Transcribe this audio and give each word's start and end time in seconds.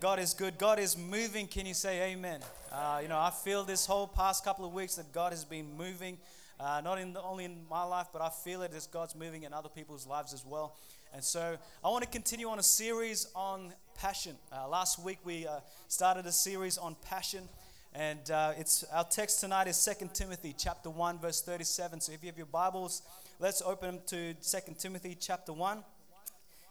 God 0.00 0.20
is 0.20 0.32
good. 0.32 0.58
God 0.58 0.78
is 0.78 0.96
moving. 0.96 1.48
Can 1.48 1.66
you 1.66 1.74
say 1.74 2.12
amen? 2.12 2.38
Uh, 2.70 3.00
you 3.02 3.08
know, 3.08 3.18
I 3.18 3.30
feel 3.30 3.64
this 3.64 3.84
whole 3.84 4.06
past 4.06 4.44
couple 4.44 4.64
of 4.64 4.72
weeks 4.72 4.94
that 4.94 5.12
God 5.12 5.32
has 5.32 5.44
been 5.44 5.76
moving, 5.76 6.18
uh, 6.60 6.80
not 6.84 7.00
in 7.00 7.14
the, 7.14 7.20
only 7.20 7.44
in 7.44 7.62
my 7.68 7.82
life, 7.82 8.06
but 8.12 8.22
I 8.22 8.28
feel 8.28 8.62
it 8.62 8.70
as 8.76 8.86
God's 8.86 9.16
moving 9.16 9.42
in 9.42 9.52
other 9.52 9.68
people's 9.68 10.06
lives 10.06 10.32
as 10.32 10.46
well. 10.46 10.76
And 11.12 11.24
so 11.24 11.58
I 11.84 11.88
want 11.88 12.04
to 12.04 12.10
continue 12.10 12.48
on 12.48 12.60
a 12.60 12.62
series 12.62 13.26
on 13.34 13.72
passion. 13.96 14.36
Uh, 14.52 14.68
last 14.68 15.00
week 15.00 15.18
we 15.24 15.48
uh, 15.48 15.58
started 15.88 16.26
a 16.26 16.32
series 16.32 16.78
on 16.78 16.94
passion. 17.04 17.48
And 17.92 18.30
uh, 18.30 18.52
it's 18.56 18.84
our 18.92 19.02
text 19.02 19.40
tonight 19.40 19.66
is 19.66 19.84
2 19.84 20.10
Timothy 20.14 20.54
chapter 20.56 20.90
1 20.90 21.18
verse 21.18 21.42
37. 21.42 22.02
So 22.02 22.12
if 22.12 22.22
you 22.22 22.28
have 22.28 22.36
your 22.36 22.46
Bibles, 22.46 23.02
let's 23.40 23.62
open 23.62 23.96
them 23.96 24.00
to 24.06 24.34
2 24.34 24.74
Timothy 24.78 25.16
chapter 25.18 25.52
1. 25.52 25.82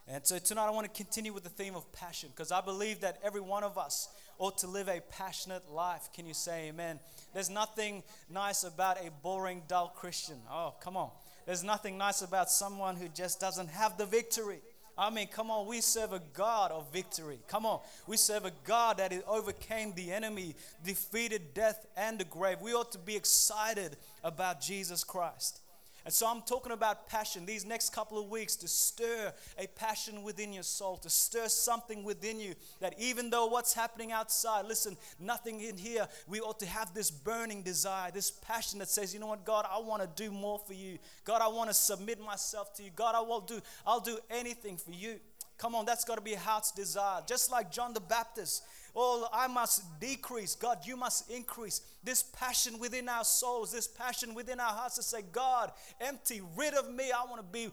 And 0.09 0.25
so 0.25 0.39
tonight 0.39 0.67
I 0.67 0.69
want 0.69 0.85
to 0.91 1.03
continue 1.03 1.33
with 1.33 1.43
the 1.43 1.49
theme 1.49 1.75
of 1.75 1.91
passion 1.91 2.29
because 2.33 2.51
I 2.51 2.61
believe 2.61 3.01
that 3.01 3.19
every 3.23 3.41
one 3.41 3.65
of 3.65 3.77
us 3.77 4.07
ought 4.39 4.57
to 4.59 4.67
live 4.67 4.87
a 4.87 5.01
passionate 5.01 5.69
life. 5.69 6.09
Can 6.13 6.25
you 6.25 6.33
say 6.33 6.69
amen? 6.69 6.99
There's 7.33 7.49
nothing 7.49 8.03
nice 8.29 8.63
about 8.63 8.97
a 9.05 9.11
boring, 9.21 9.63
dull 9.67 9.89
Christian. 9.89 10.37
Oh, 10.49 10.75
come 10.79 10.95
on. 10.95 11.09
There's 11.45 11.63
nothing 11.63 11.97
nice 11.97 12.21
about 12.21 12.49
someone 12.49 12.95
who 12.95 13.09
just 13.09 13.41
doesn't 13.41 13.69
have 13.69 13.97
the 13.97 14.05
victory. 14.05 14.59
I 14.97 15.09
mean, 15.09 15.27
come 15.27 15.51
on, 15.51 15.67
we 15.67 15.81
serve 15.81 16.13
a 16.13 16.21
God 16.33 16.71
of 16.71 16.91
victory. 16.91 17.39
Come 17.47 17.65
on, 17.65 17.81
we 18.07 18.17
serve 18.17 18.45
a 18.45 18.51
God 18.63 18.97
that 18.97 19.13
overcame 19.27 19.93
the 19.93 20.11
enemy, 20.11 20.55
defeated 20.83 21.53
death 21.53 21.85
and 21.95 22.17
the 22.17 22.23
grave. 22.23 22.57
We 22.61 22.73
ought 22.73 22.91
to 22.93 22.97
be 22.97 23.15
excited 23.15 23.95
about 24.23 24.59
Jesus 24.59 25.03
Christ. 25.03 25.59
And 26.07 26.13
so 26.13 26.25
I'm 26.25 26.41
talking 26.41 26.71
about 26.71 27.09
passion 27.09 27.45
these 27.45 27.65
next 27.65 27.89
couple 27.89 28.17
of 28.17 28.29
weeks 28.29 28.55
to 28.57 28.67
stir 28.69 29.33
a 29.57 29.67
passion 29.67 30.23
within 30.23 30.53
your 30.53 30.63
soul, 30.63 30.95
to 30.99 31.09
stir 31.09 31.49
something 31.49 32.01
within 32.05 32.39
you 32.39 32.55
that 32.79 32.97
even 32.97 33.29
though 33.29 33.47
what's 33.47 33.73
happening 33.73 34.13
outside, 34.13 34.63
listen, 34.67 34.95
nothing 35.19 35.59
in 35.59 35.75
here, 35.75 36.07
we 36.25 36.39
ought 36.39 36.59
to 36.59 36.65
have 36.65 36.93
this 36.93 37.11
burning 37.11 37.61
desire, 37.61 38.09
this 38.09 38.31
passion 38.31 38.79
that 38.79 38.87
says, 38.87 39.13
you 39.13 39.19
know 39.19 39.27
what, 39.27 39.43
God, 39.43 39.65
I 39.69 39.79
want 39.79 40.01
to 40.01 40.23
do 40.23 40.31
more 40.31 40.57
for 40.57 40.73
you. 40.73 40.97
God, 41.25 41.41
I 41.41 41.49
want 41.49 41.69
to 41.69 41.73
submit 41.73 42.21
myself 42.21 42.73
to 42.75 42.83
you. 42.83 42.91
God, 42.95 43.13
I 43.13 43.19
will 43.19 43.41
do, 43.41 43.59
I'll 43.85 43.99
do 43.99 44.17
anything 44.29 44.77
for 44.77 44.91
you. 44.91 45.19
Come 45.57 45.75
on, 45.75 45.85
that's 45.85 46.05
got 46.05 46.15
to 46.15 46.21
be 46.21 46.35
a 46.35 46.39
heart's 46.39 46.71
desire. 46.71 47.21
Just 47.27 47.51
like 47.51 47.69
John 47.69 47.93
the 47.93 47.99
Baptist, 47.99 48.63
Oh, 48.95 49.27
I 49.31 49.47
must 49.47 49.99
decrease. 49.99 50.55
God, 50.55 50.79
you 50.85 50.97
must 50.97 51.29
increase. 51.29 51.81
This 52.03 52.23
passion 52.23 52.79
within 52.79 53.07
our 53.09 53.23
souls, 53.23 53.71
this 53.71 53.87
passion 53.87 54.33
within 54.33 54.59
our 54.59 54.71
hearts 54.71 54.95
to 54.95 55.03
say, 55.03 55.21
God, 55.31 55.71
empty, 56.01 56.41
rid 56.55 56.73
of 56.73 56.89
me. 56.91 57.11
I 57.11 57.23
want 57.29 57.37
to 57.37 57.47
be 57.51 57.69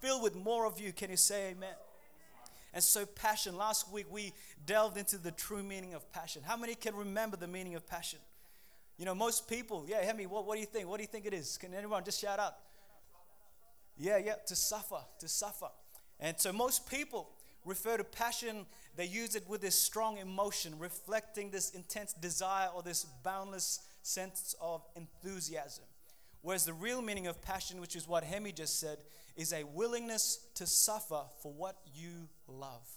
filled 0.00 0.22
with 0.22 0.36
more 0.36 0.66
of 0.66 0.80
you. 0.80 0.92
Can 0.92 1.10
you 1.10 1.16
say 1.16 1.50
amen? 1.50 1.74
And 2.74 2.84
so, 2.84 3.06
passion. 3.06 3.56
Last 3.56 3.90
week 3.90 4.04
we 4.10 4.34
delved 4.66 4.98
into 4.98 5.16
the 5.16 5.30
true 5.30 5.62
meaning 5.62 5.94
of 5.94 6.12
passion. 6.12 6.42
How 6.44 6.58
many 6.58 6.74
can 6.74 6.94
remember 6.94 7.36
the 7.38 7.46
meaning 7.46 7.74
of 7.74 7.86
passion? 7.86 8.18
You 8.98 9.06
know, 9.06 9.14
most 9.14 9.48
people, 9.48 9.86
yeah, 9.88 10.02
Hemi, 10.02 10.26
what, 10.26 10.46
what 10.46 10.54
do 10.54 10.60
you 10.60 10.66
think? 10.66 10.88
What 10.88 10.98
do 10.98 11.02
you 11.02 11.08
think 11.08 11.26
it 11.26 11.32
is? 11.32 11.56
Can 11.56 11.72
anyone 11.72 12.04
just 12.04 12.20
shout 12.20 12.38
out? 12.38 12.54
Yeah, 13.96 14.18
yeah, 14.18 14.34
to 14.46 14.54
suffer, 14.54 15.00
to 15.20 15.28
suffer. 15.28 15.68
And 16.20 16.38
so, 16.38 16.52
most 16.52 16.88
people 16.88 17.30
refer 17.66 17.98
to 17.98 18.04
passion, 18.04 18.64
they 18.94 19.04
use 19.04 19.34
it 19.34 19.46
with 19.46 19.60
this 19.60 19.74
strong 19.74 20.16
emotion, 20.16 20.78
reflecting 20.78 21.50
this 21.50 21.70
intense 21.70 22.14
desire 22.14 22.68
or 22.74 22.82
this 22.82 23.04
boundless 23.22 23.80
sense 24.02 24.54
of 24.60 24.82
enthusiasm. 24.94 25.84
Whereas 26.40 26.64
the 26.64 26.72
real 26.72 27.02
meaning 27.02 27.26
of 27.26 27.42
passion, 27.42 27.80
which 27.80 27.96
is 27.96 28.06
what 28.06 28.22
Hemi 28.22 28.52
just 28.52 28.78
said, 28.78 28.98
is 29.36 29.52
a 29.52 29.64
willingness 29.64 30.38
to 30.54 30.66
suffer 30.66 31.22
for 31.42 31.52
what 31.52 31.76
you 31.92 32.28
love. 32.46 32.88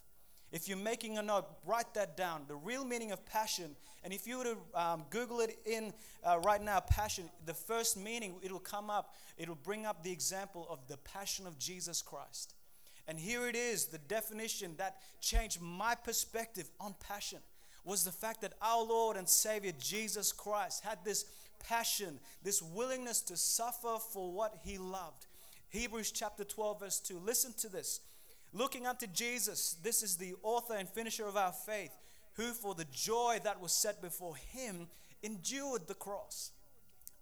If 0.52 0.68
you're 0.68 0.78
making 0.78 1.18
a 1.18 1.22
note, 1.22 1.46
write 1.66 1.94
that 1.94 2.16
down. 2.18 2.44
The 2.48 2.56
real 2.56 2.84
meaning 2.84 3.12
of 3.12 3.24
passion, 3.26 3.76
and 4.04 4.14
if 4.14 4.26
you 4.26 4.40
were 4.40 4.44
to 4.44 4.58
um, 4.74 5.06
Google 5.10 5.42
it 5.42 5.58
in 5.66 5.94
uh, 6.24 6.40
right 6.40 6.62
now, 6.62 6.80
passion, 6.80 7.30
the 7.46 7.54
first 7.54 7.98
meaning, 7.98 8.36
it'll 8.42 8.60
come 8.60 8.90
up, 8.90 9.16
it'll 9.38 9.56
bring 9.56 9.86
up 9.86 10.04
the 10.04 10.12
example 10.12 10.66
of 10.70 10.88
the 10.88 10.98
passion 10.98 11.46
of 11.46 11.60
Jesus 11.60 12.02
Christ. 12.02 12.56
And 13.10 13.20
here 13.20 13.48
it 13.48 13.56
is 13.56 13.88
the 13.88 13.98
definition 13.98 14.76
that 14.78 14.98
changed 15.20 15.60
my 15.60 15.96
perspective 15.96 16.70
on 16.80 16.94
passion 17.00 17.40
was 17.84 18.04
the 18.04 18.12
fact 18.12 18.42
that 18.42 18.54
our 18.62 18.84
Lord 18.84 19.18
and 19.18 19.28
Savior 19.28 19.72
Jesus 19.80 20.32
Christ 20.32 20.84
had 20.84 21.00
this 21.04 21.26
passion, 21.68 22.20
this 22.44 22.62
willingness 22.62 23.22
to 23.22 23.36
suffer 23.36 23.98
for 24.14 24.32
what 24.32 24.60
he 24.64 24.78
loved. 24.78 25.26
Hebrews 25.70 26.12
chapter 26.12 26.44
12, 26.44 26.80
verse 26.82 27.00
2. 27.00 27.18
Listen 27.18 27.52
to 27.58 27.68
this. 27.68 28.02
Looking 28.54 28.86
unto 28.86 29.08
Jesus, 29.08 29.76
this 29.82 30.04
is 30.04 30.18
the 30.18 30.36
author 30.44 30.76
and 30.76 30.88
finisher 30.88 31.26
of 31.26 31.36
our 31.36 31.52
faith, 31.52 31.98
who 32.34 32.54
for 32.54 32.76
the 32.76 32.86
joy 32.92 33.40
that 33.44 33.60
was 33.60 33.72
set 33.72 34.04
before 34.04 34.36
him 34.36 34.88
endured 35.24 35.88
the 35.88 35.96
cross 35.96 36.52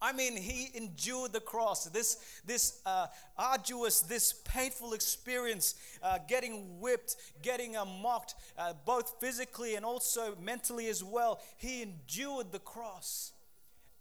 I 0.01 0.13
mean, 0.13 0.37
he 0.37 0.69
endured 0.75 1.33
the 1.33 1.39
cross, 1.39 1.85
this, 1.85 2.17
this 2.45 2.81
uh, 2.85 3.07
arduous, 3.35 4.01
this 4.01 4.33
painful 4.33 4.93
experience, 4.93 5.75
uh, 6.03 6.19
getting 6.27 6.79
whipped, 6.79 7.15
getting 7.41 7.75
uh, 7.75 7.85
mocked, 7.85 8.35
uh, 8.57 8.73
both 8.85 9.15
physically 9.19 9.75
and 9.75 9.83
also 9.83 10.35
mentally 10.39 10.87
as 10.87 11.03
well. 11.03 11.41
He 11.57 11.81
endured 11.81 12.51
the 12.51 12.59
cross. 12.59 13.31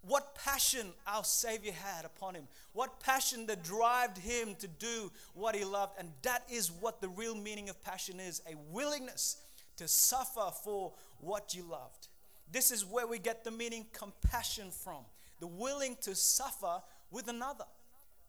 What 0.03 0.35
passion 0.35 0.89
our 1.07 1.25
Savior 1.25 1.73
had 1.73 2.05
upon 2.05 2.35
him. 2.35 2.47
What 2.75 3.01
passion 3.01 3.47
that 3.47 3.65
drove 3.65 4.17
him 4.19 4.55
to 4.61 4.69
do 4.69 5.11
what 5.33 5.57
he 5.57 5.65
loved. 5.65 5.95
And 5.99 6.11
that 6.23 6.45
is 6.51 6.71
what 6.71 7.01
the 7.01 7.09
real 7.09 7.35
meaning 7.35 7.71
of 7.71 7.83
passion 7.83 8.21
is 8.21 8.43
a 8.47 8.55
willingness 8.71 9.39
to 9.79 9.89
suffer 9.89 10.51
for 10.63 10.93
what 11.21 11.55
you 11.55 11.63
loved. 11.63 12.09
This 12.53 12.71
is 12.71 12.85
where 12.85 13.07
we 13.07 13.19
get 13.19 13.45
the 13.45 13.51
meaning 13.51 13.87
compassion 13.93 14.71
from 14.71 15.05
the 15.41 15.47
willing 15.47 15.97
to 16.03 16.15
suffer 16.15 16.83
with 17.11 17.29
another. 17.29 17.65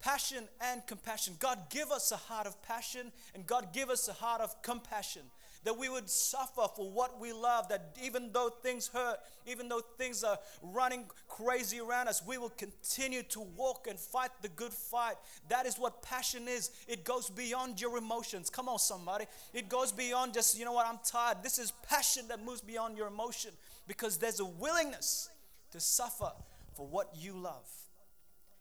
Passion 0.00 0.44
and 0.60 0.86
compassion. 0.86 1.34
God 1.40 1.70
give 1.70 1.90
us 1.90 2.12
a 2.12 2.16
heart 2.16 2.46
of 2.46 2.62
passion 2.62 3.10
and 3.34 3.46
God 3.46 3.72
give 3.72 3.90
us 3.90 4.06
a 4.08 4.12
heart 4.12 4.40
of 4.40 4.62
compassion. 4.62 5.22
That 5.64 5.76
we 5.76 5.88
would 5.88 6.08
suffer 6.08 6.66
for 6.76 6.88
what 6.88 7.20
we 7.20 7.32
love, 7.32 7.68
that 7.68 7.96
even 8.02 8.30
though 8.32 8.48
things 8.48 8.86
hurt, 8.86 9.18
even 9.44 9.68
though 9.68 9.80
things 9.98 10.22
are 10.22 10.38
running 10.62 11.06
crazy 11.26 11.80
around 11.80 12.06
us, 12.06 12.24
we 12.24 12.38
will 12.38 12.50
continue 12.50 13.24
to 13.24 13.40
walk 13.40 13.88
and 13.90 13.98
fight 13.98 14.30
the 14.40 14.48
good 14.50 14.72
fight. 14.72 15.16
That 15.48 15.66
is 15.66 15.76
what 15.76 16.00
passion 16.00 16.46
is. 16.46 16.70
It 16.86 17.02
goes 17.02 17.28
beyond 17.28 17.80
your 17.80 17.98
emotions. 17.98 18.50
Come 18.50 18.68
on, 18.68 18.78
somebody. 18.78 19.24
It 19.52 19.68
goes 19.68 19.90
beyond 19.90 20.32
just, 20.32 20.56
you 20.56 20.64
know 20.64 20.72
what, 20.72 20.86
I'm 20.86 21.00
tired. 21.04 21.38
This 21.42 21.58
is 21.58 21.72
passion 21.88 22.28
that 22.28 22.42
moves 22.42 22.60
beyond 22.60 22.96
your 22.96 23.08
emotion 23.08 23.50
because 23.88 24.16
there's 24.16 24.38
a 24.38 24.46
willingness 24.46 25.28
to 25.72 25.80
suffer 25.80 26.30
for 26.78 26.86
what 26.86 27.10
you 27.12 27.32
love. 27.32 27.68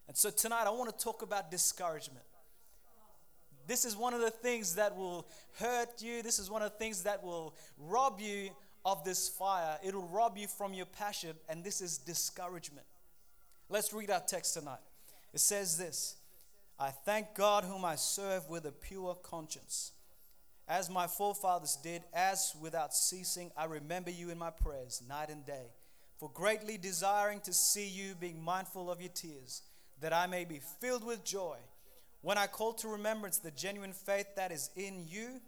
And 0.08 0.18
so 0.18 0.32
tonight 0.32 0.64
I 0.66 0.72
want 0.72 0.90
to 0.90 1.04
talk 1.04 1.22
about 1.22 1.52
discouragement. 1.52 2.26
This 3.68 3.86
is 3.86 3.96
one 3.96 4.16
of 4.16 4.22
the 4.22 4.32
things 4.32 4.74
that 4.74 4.98
will 4.98 5.28
hurt 5.60 6.02
you. 6.02 6.24
This 6.24 6.40
is 6.40 6.50
one 6.50 6.64
of 6.64 6.72
the 6.72 6.78
things 6.80 7.04
that 7.04 7.24
will 7.24 7.54
rob 7.78 8.20
you 8.20 8.50
of 8.84 9.04
this 9.04 9.30
fire. 9.30 9.78
It'll 9.84 10.08
rob 10.08 10.36
you 10.36 10.48
from 10.48 10.74
your 10.74 10.88
passion, 10.88 11.36
and 11.48 11.64
this 11.64 11.80
is 11.80 12.00
discouragement. 12.00 12.88
Let's 13.70 13.94
read 13.94 14.10
our 14.10 14.22
text 14.22 14.56
tonight. 14.56 14.80
It 15.32 15.40
says 15.40 15.78
this 15.78 16.16
I 16.80 16.90
thank 16.90 17.36
God 17.36 17.66
whom 17.66 17.86
I 17.86 17.98
serve 17.98 18.50
with 18.50 18.66
a 18.66 18.72
pure 18.72 19.14
conscience. 19.14 19.92
As 20.68 20.90
my 20.90 21.06
forefathers 21.06 21.78
did, 21.84 22.02
as 22.16 22.56
without 22.60 22.96
ceasing, 22.96 23.52
I 23.56 23.66
remember 23.66 24.10
you 24.10 24.32
in 24.32 24.40
my 24.40 24.50
prayers 24.50 25.04
night 25.08 25.30
and 25.30 25.46
day 25.46 25.68
for 26.18 26.30
greatly 26.34 26.78
desiring 26.78 27.40
to 27.42 27.54
see 27.54 27.88
you, 27.88 28.16
being 28.16 28.44
mindful 28.44 28.90
of 28.90 29.02
your 29.02 29.12
tears, 29.14 29.62
that 30.02 30.14
I 30.14 30.28
may 30.28 30.46
be 30.46 30.62
filled 30.80 31.06
with 31.06 31.24
joy. 31.24 31.58
When 32.22 32.38
I 32.38 32.48
call 32.48 32.74
to 32.74 32.88
remembrance 32.88 33.38
the 33.38 33.52
genuine 33.52 33.94
faith 33.94 34.28
that 34.36 34.52
is 34.52 34.72
in 34.76 35.06
you, 35.08 35.40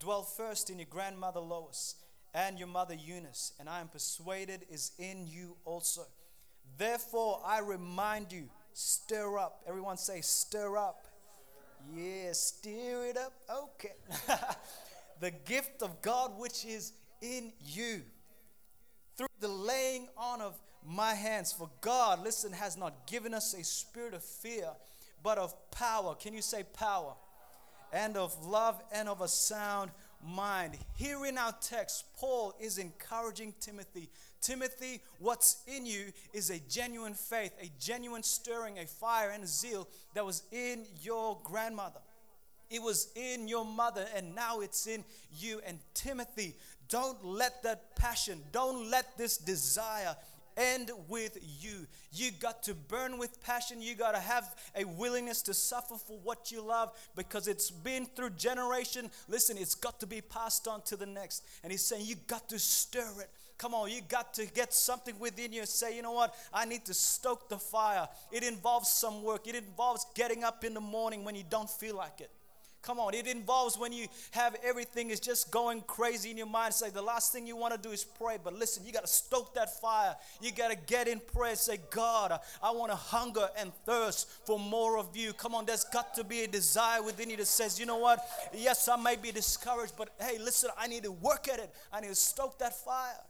dwell 0.00 0.22
first 0.22 0.70
in 0.70 0.78
your 0.78 0.88
grandmother 0.90 1.40
Lois 1.40 1.96
and 2.34 2.58
your 2.58 2.68
mother 2.68 2.94
Eunice, 2.94 3.52
and 3.60 3.68
I 3.68 3.80
am 3.80 3.88
persuaded 3.88 4.64
is 4.70 4.92
in 4.98 5.26
you 5.26 5.56
also. 5.64 6.02
Therefore, 6.78 7.40
I 7.44 7.60
remind 7.60 8.32
you, 8.32 8.48
stir 8.72 9.38
up. 9.38 9.62
Everyone 9.68 9.96
say, 9.96 10.20
stir 10.22 10.76
up. 10.76 11.06
Yeah, 11.94 12.32
stir 12.32 13.06
it 13.10 13.18
up. 13.18 13.34
Okay. 13.50 13.92
the 15.20 15.30
gift 15.30 15.82
of 15.82 16.00
God 16.00 16.32
which 16.38 16.64
is 16.64 16.94
in 17.20 17.52
you 17.60 18.02
through 19.16 19.28
the 19.40 19.48
laying 19.48 20.08
on 20.16 20.40
of 20.40 20.58
my 20.86 21.14
hands. 21.14 21.52
For 21.52 21.70
God, 21.80 22.22
listen, 22.22 22.52
has 22.52 22.76
not 22.76 23.06
given 23.06 23.34
us 23.34 23.54
a 23.54 23.64
spirit 23.64 24.14
of 24.14 24.22
fear, 24.22 24.68
but 25.22 25.38
of 25.38 25.54
power. 25.70 26.14
Can 26.14 26.34
you 26.34 26.42
say 26.42 26.62
power? 26.62 27.14
And 27.92 28.16
of 28.16 28.44
love 28.44 28.82
and 28.92 29.08
of 29.08 29.20
a 29.20 29.28
sound 29.28 29.90
mind. 30.26 30.76
Here 30.96 31.24
in 31.26 31.38
our 31.38 31.54
text, 31.60 32.04
Paul 32.18 32.54
is 32.60 32.78
encouraging 32.78 33.54
Timothy. 33.60 34.08
Timothy, 34.40 35.00
what's 35.20 35.62
in 35.66 35.86
you 35.86 36.12
is 36.32 36.50
a 36.50 36.58
genuine 36.68 37.14
faith, 37.14 37.52
a 37.62 37.70
genuine 37.78 38.22
stirring, 38.22 38.78
a 38.78 38.86
fire, 38.86 39.30
and 39.30 39.44
a 39.44 39.46
zeal 39.46 39.88
that 40.14 40.26
was 40.26 40.42
in 40.52 40.84
your 41.02 41.38
grandmother. 41.44 42.00
It 42.70 42.82
was 42.82 43.08
in 43.14 43.46
your 43.46 43.64
mother, 43.64 44.06
and 44.16 44.34
now 44.34 44.60
it's 44.60 44.86
in 44.86 45.04
you. 45.38 45.60
And 45.66 45.78
Timothy, 45.94 46.56
Don't 46.88 47.24
let 47.24 47.62
that 47.62 47.96
passion, 47.96 48.40
don't 48.52 48.90
let 48.90 49.16
this 49.16 49.36
desire 49.36 50.16
end 50.56 50.90
with 51.08 51.38
you. 51.60 51.86
You 52.12 52.30
got 52.30 52.62
to 52.64 52.74
burn 52.74 53.18
with 53.18 53.42
passion. 53.42 53.80
You 53.80 53.94
got 53.94 54.14
to 54.14 54.20
have 54.20 54.54
a 54.76 54.84
willingness 54.84 55.42
to 55.42 55.54
suffer 55.54 55.96
for 55.96 56.18
what 56.22 56.50
you 56.52 56.62
love 56.62 56.92
because 57.16 57.48
it's 57.48 57.70
been 57.70 58.06
through 58.06 58.30
generation. 58.30 59.10
Listen, 59.28 59.56
it's 59.58 59.74
got 59.74 60.00
to 60.00 60.06
be 60.06 60.20
passed 60.20 60.68
on 60.68 60.82
to 60.82 60.96
the 60.96 61.06
next. 61.06 61.44
And 61.62 61.72
he's 61.72 61.84
saying 61.84 62.06
you 62.06 62.16
got 62.26 62.48
to 62.50 62.58
stir 62.58 63.08
it. 63.20 63.30
Come 63.56 63.72
on, 63.72 63.90
you 63.90 64.00
got 64.08 64.34
to 64.34 64.46
get 64.46 64.74
something 64.74 65.16
within 65.18 65.52
you 65.52 65.60
and 65.60 65.68
say, 65.68 65.94
you 65.94 66.02
know 66.02 66.12
what? 66.12 66.34
I 66.52 66.64
need 66.64 66.84
to 66.86 66.94
stoke 66.94 67.48
the 67.48 67.58
fire. 67.58 68.08
It 68.32 68.42
involves 68.42 68.88
some 68.88 69.22
work. 69.22 69.46
It 69.46 69.54
involves 69.54 70.06
getting 70.14 70.42
up 70.42 70.64
in 70.64 70.74
the 70.74 70.80
morning 70.80 71.24
when 71.24 71.36
you 71.36 71.44
don't 71.48 71.70
feel 71.70 71.96
like 71.96 72.20
it. 72.20 72.30
Come 72.84 73.00
on, 73.00 73.14
it 73.14 73.26
involves 73.26 73.78
when 73.78 73.92
you 73.92 74.08
have 74.32 74.56
everything 74.62 75.08
is 75.08 75.18
just 75.18 75.50
going 75.50 75.80
crazy 75.86 76.30
in 76.30 76.36
your 76.36 76.46
mind. 76.46 76.74
Say 76.74 76.90
the 76.90 77.00
last 77.00 77.32
thing 77.32 77.46
you 77.46 77.56
want 77.56 77.72
to 77.72 77.80
do 77.80 77.92
is 77.92 78.04
pray. 78.04 78.36
But 78.42 78.54
listen, 78.54 78.84
you 78.84 78.92
got 78.92 79.06
to 79.06 79.10
stoke 79.10 79.54
that 79.54 79.80
fire. 79.80 80.14
You 80.42 80.52
got 80.52 80.70
to 80.70 80.76
get 80.76 81.08
in 81.08 81.20
prayer. 81.20 81.56
Say, 81.56 81.78
God, 81.90 82.38
I 82.62 82.72
want 82.72 82.92
to 82.92 82.96
hunger 82.96 83.48
and 83.58 83.72
thirst 83.86 84.28
for 84.44 84.58
more 84.58 84.98
of 84.98 85.16
you. 85.16 85.32
Come 85.32 85.54
on, 85.54 85.64
there's 85.64 85.84
got 85.84 86.14
to 86.16 86.24
be 86.24 86.42
a 86.42 86.46
desire 86.46 87.02
within 87.02 87.30
you 87.30 87.38
that 87.38 87.46
says, 87.46 87.80
you 87.80 87.86
know 87.86 87.98
what? 87.98 88.20
Yes, 88.52 88.86
I 88.86 88.96
may 88.96 89.16
be 89.16 89.32
discouraged, 89.32 89.94
but 89.96 90.10
hey, 90.20 90.38
listen, 90.38 90.68
I 90.78 90.86
need 90.86 91.04
to 91.04 91.12
work 91.12 91.48
at 91.48 91.58
it. 91.58 91.70
I 91.90 92.00
need 92.00 92.08
to 92.08 92.14
stoke 92.14 92.58
that 92.58 92.74
fire. 92.84 93.20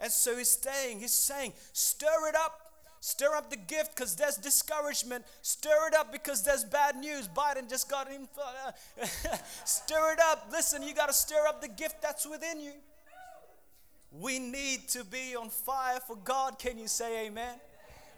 And 0.00 0.12
so 0.12 0.36
he's 0.36 0.50
saying, 0.50 1.00
he's 1.00 1.10
saying, 1.12 1.52
stir 1.72 2.28
it 2.28 2.36
up 2.36 2.67
Stir 3.00 3.34
up 3.34 3.50
the 3.50 3.56
gift 3.56 3.94
because 3.94 4.16
there's 4.16 4.36
discouragement. 4.36 5.24
Stir 5.42 5.88
it 5.88 5.94
up 5.94 6.12
because 6.12 6.42
there's 6.42 6.64
bad 6.64 6.96
news. 6.96 7.28
Biden 7.28 7.68
just 7.68 7.88
got 7.88 8.08
him. 8.10 8.28
Uh, 8.36 8.72
stir 9.64 10.12
it 10.12 10.20
up. 10.20 10.48
Listen, 10.50 10.82
you 10.82 10.94
got 10.94 11.06
to 11.06 11.12
stir 11.12 11.46
up 11.48 11.60
the 11.60 11.68
gift 11.68 12.02
that's 12.02 12.26
within 12.26 12.60
you. 12.60 12.72
We 14.10 14.38
need 14.38 14.88
to 14.88 15.04
be 15.04 15.36
on 15.36 15.50
fire 15.50 16.00
for 16.06 16.16
God. 16.16 16.58
Can 16.58 16.78
you 16.78 16.88
say 16.88 17.26
amen? 17.26 17.54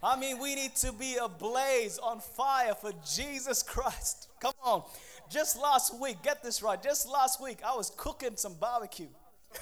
I 0.03 0.15
mean, 0.15 0.39
we 0.39 0.55
need 0.55 0.75
to 0.77 0.91
be 0.91 1.17
ablaze 1.21 1.99
on 1.99 2.21
fire 2.21 2.73
for 2.73 2.91
Jesus 3.13 3.61
Christ. 3.61 4.29
Come 4.39 4.53
on. 4.63 4.83
Just 5.29 5.59
last 5.61 5.99
week, 5.99 6.23
get 6.23 6.43
this 6.43 6.63
right. 6.63 6.81
Just 6.81 7.07
last 7.07 7.41
week, 7.41 7.59
I 7.65 7.75
was 7.75 7.91
cooking 7.95 8.35
some 8.35 8.55
barbecue. 8.55 9.07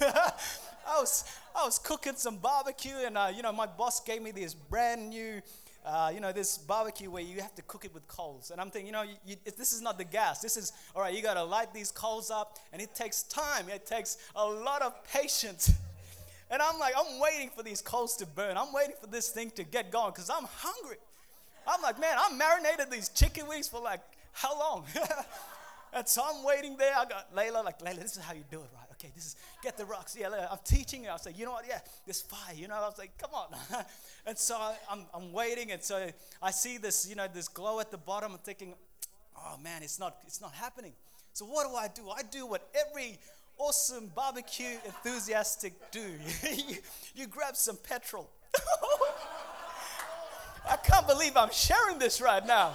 I 0.90 1.00
was 1.00 1.24
I 1.54 1.64
was 1.64 1.78
cooking 1.78 2.14
some 2.16 2.38
barbecue, 2.38 2.96
and 3.04 3.16
uh, 3.16 3.30
you 3.34 3.42
know 3.42 3.52
my 3.52 3.66
boss 3.66 4.00
gave 4.00 4.22
me 4.22 4.32
this 4.32 4.54
brand 4.54 5.10
new. 5.10 5.40
Uh, 5.82 6.10
you 6.12 6.20
know, 6.20 6.30
this 6.30 6.58
barbecue 6.58 7.10
where 7.10 7.22
you 7.22 7.40
have 7.40 7.54
to 7.54 7.62
cook 7.62 7.86
it 7.86 7.94
with 7.94 8.06
coals. 8.06 8.50
And 8.50 8.60
I'm 8.60 8.70
thinking, 8.70 8.86
you 8.88 8.92
know, 8.92 9.00
you, 9.00 9.14
you, 9.24 9.36
this 9.56 9.72
is 9.72 9.80
not 9.80 9.96
the 9.96 10.04
gas. 10.04 10.42
This 10.42 10.58
is, 10.58 10.74
all 10.94 11.00
right, 11.00 11.14
you 11.14 11.22
got 11.22 11.34
to 11.34 11.42
light 11.42 11.72
these 11.72 11.90
coals 11.90 12.30
up, 12.30 12.58
and 12.74 12.82
it 12.82 12.94
takes 12.94 13.22
time. 13.22 13.66
It 13.70 13.86
takes 13.86 14.18
a 14.36 14.44
lot 14.44 14.82
of 14.82 14.92
patience. 15.04 15.72
And 16.52 16.60
I'm 16.60 16.80
like, 16.80 16.94
I'm 16.98 17.20
waiting 17.20 17.48
for 17.56 17.62
these 17.62 17.80
coals 17.80 18.16
to 18.16 18.26
burn. 18.26 18.56
I'm 18.56 18.72
waiting 18.72 18.96
for 19.00 19.06
this 19.06 19.28
thing 19.28 19.52
to 19.52 19.62
get 19.62 19.92
going 19.92 20.10
because 20.10 20.28
I'm 20.28 20.48
hungry. 20.52 20.96
I'm 21.64 21.80
like, 21.80 22.00
man, 22.00 22.16
I 22.18 22.32
marinated 22.34 22.90
these 22.90 23.08
chicken 23.08 23.46
wings 23.46 23.68
for 23.68 23.80
like 23.80 24.00
how 24.32 24.58
long? 24.58 24.84
and 25.92 26.08
so 26.08 26.22
I'm 26.26 26.44
waiting 26.44 26.76
there. 26.76 26.92
I 26.98 27.04
got 27.04 27.32
Layla, 27.34 27.64
like, 27.64 27.78
Layla, 27.78 28.00
this 28.00 28.16
is 28.16 28.22
how 28.24 28.34
you 28.34 28.42
do 28.50 28.58
it, 28.58 28.68
right? 28.74 28.89
Okay, 29.00 29.12
this 29.14 29.26
is 29.26 29.36
get 29.62 29.76
the 29.76 29.84
rocks. 29.84 30.16
Yeah, 30.18 30.28
I'm 30.50 30.58
teaching 30.64 31.04
you. 31.04 31.10
I 31.10 31.14
was 31.14 31.24
like, 31.26 31.38
you 31.38 31.44
know 31.44 31.52
what? 31.52 31.64
Yeah, 31.66 31.78
this 32.06 32.20
fire. 32.20 32.54
You 32.54 32.68
know, 32.68 32.74
I 32.74 32.80
was 32.80 32.98
like, 32.98 33.16
come 33.18 33.30
on. 33.32 33.48
and 34.26 34.36
so 34.36 34.58
I'm, 34.90 35.00
I'm 35.14 35.32
waiting, 35.32 35.72
and 35.72 35.82
so 35.82 36.10
I 36.42 36.50
see 36.50 36.76
this, 36.78 37.08
you 37.08 37.16
know, 37.16 37.26
this 37.32 37.48
glow 37.48 37.80
at 37.80 37.90
the 37.90 37.98
bottom. 37.98 38.32
I'm 38.32 38.38
thinking, 38.38 38.74
oh 39.36 39.56
man, 39.62 39.82
it's 39.82 39.98
not, 39.98 40.18
it's 40.26 40.40
not 40.40 40.52
happening. 40.52 40.92
So 41.32 41.44
what 41.46 41.68
do 41.68 41.74
I 41.74 41.88
do? 41.88 42.10
I 42.10 42.22
do 42.22 42.46
what 42.46 42.68
every 42.74 43.18
awesome 43.58 44.10
barbecue 44.14 44.76
enthusiastic 44.84 45.74
do. 45.90 46.04
you, 46.42 46.76
you 47.14 47.26
grab 47.26 47.56
some 47.56 47.76
petrol. 47.76 48.28
I 50.68 50.76
can't 50.76 51.06
believe 51.06 51.36
I'm 51.36 51.50
sharing 51.52 51.98
this 51.98 52.20
right 52.20 52.46
now. 52.46 52.74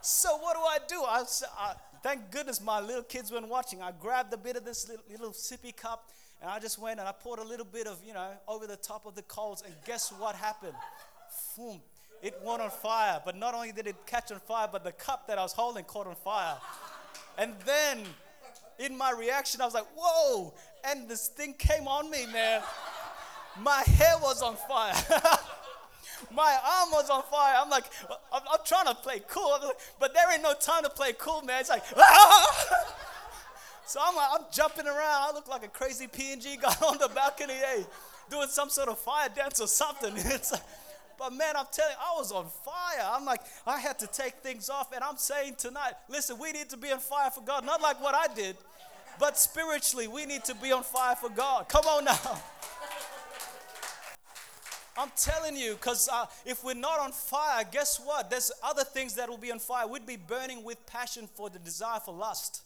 so 0.00 0.36
what 0.38 0.54
do 0.54 0.60
I 0.60 0.78
do? 0.88 1.02
I, 1.04 1.24
I 1.58 1.74
thank 2.02 2.30
goodness 2.30 2.60
my 2.60 2.80
little 2.80 3.02
kids 3.02 3.30
weren't 3.30 3.48
watching. 3.48 3.82
I 3.82 3.92
grabbed 3.92 4.32
a 4.34 4.36
bit 4.36 4.56
of 4.56 4.64
this 4.64 4.88
little, 4.88 5.04
little 5.10 5.30
sippy 5.30 5.74
cup 5.74 6.10
and 6.42 6.50
I 6.50 6.58
just 6.58 6.78
went 6.78 6.98
and 6.98 7.08
I 7.08 7.12
poured 7.12 7.38
a 7.38 7.44
little 7.44 7.64
bit 7.64 7.86
of, 7.86 8.02
you 8.04 8.12
know, 8.12 8.30
over 8.48 8.66
the 8.66 8.76
top 8.76 9.06
of 9.06 9.14
the 9.14 9.22
coals. 9.22 9.62
And 9.64 9.72
guess 9.86 10.10
what 10.10 10.34
happened? 10.34 10.74
Boom. 11.56 11.80
It 12.20 12.34
went 12.44 12.60
on 12.60 12.70
fire. 12.70 13.22
But 13.24 13.36
not 13.36 13.54
only 13.54 13.70
did 13.70 13.86
it 13.86 13.94
catch 14.06 14.32
on 14.32 14.40
fire, 14.40 14.68
but 14.70 14.82
the 14.82 14.90
cup 14.90 15.28
that 15.28 15.38
I 15.38 15.42
was 15.42 15.52
holding 15.52 15.84
caught 15.84 16.08
on 16.08 16.16
fire. 16.16 16.56
And 17.38 17.54
then 17.64 18.00
in 18.80 18.98
my 18.98 19.12
reaction, 19.12 19.60
I 19.60 19.66
was 19.66 19.74
like, 19.74 19.86
whoa. 19.96 20.52
And 20.84 21.08
this 21.08 21.28
thing 21.28 21.54
came 21.54 21.86
on 21.86 22.10
me, 22.10 22.26
man. 22.26 22.60
My 23.60 23.82
hair 23.86 24.16
was 24.20 24.42
on 24.42 24.56
fire. 24.56 24.94
my 26.30 26.56
arm 26.80 26.90
was 26.92 27.10
on 27.10 27.22
fire. 27.30 27.56
I'm 27.60 27.70
like, 27.70 27.84
I'm, 28.32 28.42
I'm 28.52 28.60
trying 28.64 28.86
to 28.86 28.94
play 28.94 29.20
cool, 29.28 29.58
but 29.98 30.14
there 30.14 30.32
ain't 30.32 30.42
no 30.42 30.54
time 30.54 30.84
to 30.84 30.90
play 30.90 31.12
cool, 31.18 31.42
man. 31.42 31.60
It's 31.60 31.70
like, 31.70 31.84
ah! 31.96 32.94
so 33.86 34.00
I'm 34.02 34.14
like, 34.16 34.28
I'm 34.32 34.44
jumping 34.52 34.86
around. 34.86 34.98
I 34.98 35.30
look 35.34 35.48
like 35.48 35.64
a 35.64 35.68
crazy 35.68 36.06
PNG 36.06 36.60
guy 36.60 36.74
on 36.86 36.98
the 36.98 37.08
balcony, 37.08 37.54
hey, 37.54 37.84
doing 38.30 38.48
some 38.48 38.68
sort 38.68 38.88
of 38.88 38.98
fire 38.98 39.28
dance 39.34 39.60
or 39.60 39.66
something. 39.66 40.14
It's 40.16 40.52
like, 40.52 40.62
but 41.18 41.32
man, 41.34 41.54
I'm 41.56 41.66
telling 41.70 41.92
you, 41.92 41.98
I 42.00 42.18
was 42.18 42.32
on 42.32 42.46
fire. 42.64 43.06
I'm 43.12 43.24
like, 43.24 43.42
I 43.66 43.78
had 43.78 43.98
to 44.00 44.06
take 44.08 44.34
things 44.42 44.68
off. 44.68 44.92
And 44.92 45.04
I'm 45.04 45.16
saying 45.16 45.54
tonight, 45.56 45.92
listen, 46.08 46.36
we 46.38 46.50
need 46.50 46.68
to 46.70 46.76
be 46.76 46.90
on 46.90 46.98
fire 46.98 47.30
for 47.30 47.42
God. 47.42 47.64
Not 47.64 47.80
like 47.80 48.02
what 48.02 48.14
I 48.14 48.32
did, 48.34 48.56
but 49.20 49.38
spiritually, 49.38 50.08
we 50.08 50.26
need 50.26 50.42
to 50.44 50.54
be 50.56 50.72
on 50.72 50.82
fire 50.82 51.14
for 51.14 51.30
God. 51.30 51.68
Come 51.68 51.84
on 51.84 52.06
now. 52.06 52.42
I'm 55.02 55.10
telling 55.16 55.56
you, 55.56 55.72
because 55.72 56.08
uh, 56.12 56.26
if 56.46 56.62
we're 56.62 56.74
not 56.74 57.00
on 57.00 57.10
fire, 57.10 57.64
guess 57.68 57.98
what? 57.98 58.30
There's 58.30 58.52
other 58.62 58.84
things 58.84 59.14
that 59.16 59.28
will 59.28 59.36
be 59.36 59.50
on 59.50 59.58
fire. 59.58 59.88
We'd 59.88 60.06
be 60.06 60.16
burning 60.16 60.62
with 60.62 60.86
passion 60.86 61.28
for 61.34 61.50
the 61.50 61.58
desire 61.58 61.98
for 61.98 62.14
lust. 62.14 62.62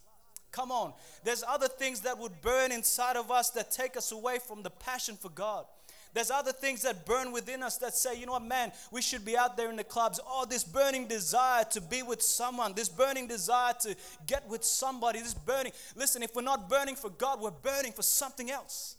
Come 0.52 0.70
on. 0.70 0.92
There's 1.24 1.42
other 1.48 1.66
things 1.66 2.02
that 2.02 2.18
would 2.18 2.42
burn 2.42 2.72
inside 2.72 3.16
of 3.16 3.30
us 3.30 3.48
that 3.50 3.70
take 3.70 3.96
us 3.96 4.12
away 4.12 4.38
from 4.38 4.62
the 4.62 4.68
passion 4.68 5.16
for 5.16 5.30
God. 5.30 5.64
There's 6.12 6.30
other 6.30 6.52
things 6.52 6.82
that 6.82 7.06
burn 7.06 7.32
within 7.32 7.62
us 7.62 7.78
that 7.78 7.94
say, 7.94 8.18
you 8.18 8.26
know 8.26 8.32
what, 8.32 8.44
man, 8.44 8.70
we 8.90 9.00
should 9.00 9.24
be 9.24 9.36
out 9.36 9.56
there 9.56 9.70
in 9.70 9.76
the 9.76 9.84
clubs. 9.84 10.20
Oh, 10.26 10.44
this 10.48 10.64
burning 10.64 11.06
desire 11.06 11.64
to 11.72 11.80
be 11.80 12.02
with 12.02 12.20
someone, 12.20 12.74
this 12.74 12.88
burning 12.90 13.28
desire 13.28 13.74
to 13.80 13.96
get 14.26 14.46
with 14.46 14.62
somebody, 14.62 15.20
this 15.20 15.34
burning. 15.34 15.72
Listen, 15.94 16.22
if 16.22 16.34
we're 16.34 16.42
not 16.42 16.68
burning 16.68 16.96
for 16.96 17.08
God, 17.08 17.40
we're 17.40 17.50
burning 17.50 17.92
for 17.92 18.02
something 18.02 18.50
else. 18.50 18.96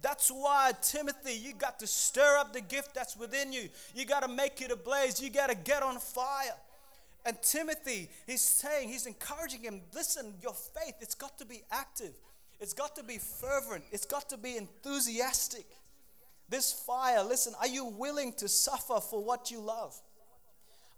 That's 0.00 0.30
why, 0.30 0.72
Timothy, 0.82 1.34
you 1.34 1.52
got 1.54 1.78
to 1.80 1.86
stir 1.86 2.38
up 2.38 2.52
the 2.52 2.60
gift 2.60 2.94
that's 2.94 3.16
within 3.16 3.52
you. 3.52 3.68
You 3.94 4.06
got 4.06 4.22
to 4.22 4.28
make 4.28 4.60
it 4.62 4.70
ablaze. 4.70 5.20
You 5.20 5.30
got 5.30 5.50
to 5.50 5.54
get 5.54 5.82
on 5.82 5.98
fire. 5.98 6.56
And 7.24 7.40
Timothy, 7.40 8.08
he's 8.26 8.40
saying, 8.40 8.88
he's 8.88 9.06
encouraging 9.06 9.62
him 9.62 9.80
listen, 9.94 10.34
your 10.42 10.54
faith, 10.54 10.94
it's 11.00 11.14
got 11.14 11.38
to 11.38 11.44
be 11.44 11.62
active, 11.70 12.12
it's 12.60 12.74
got 12.74 12.96
to 12.96 13.04
be 13.04 13.18
fervent, 13.18 13.84
it's 13.92 14.06
got 14.06 14.28
to 14.30 14.36
be 14.36 14.56
enthusiastic. 14.56 15.66
This 16.48 16.72
fire, 16.72 17.22
listen, 17.22 17.54
are 17.60 17.68
you 17.68 17.86
willing 17.86 18.32
to 18.34 18.48
suffer 18.48 19.00
for 19.00 19.22
what 19.22 19.50
you 19.50 19.60
love? 19.60 19.96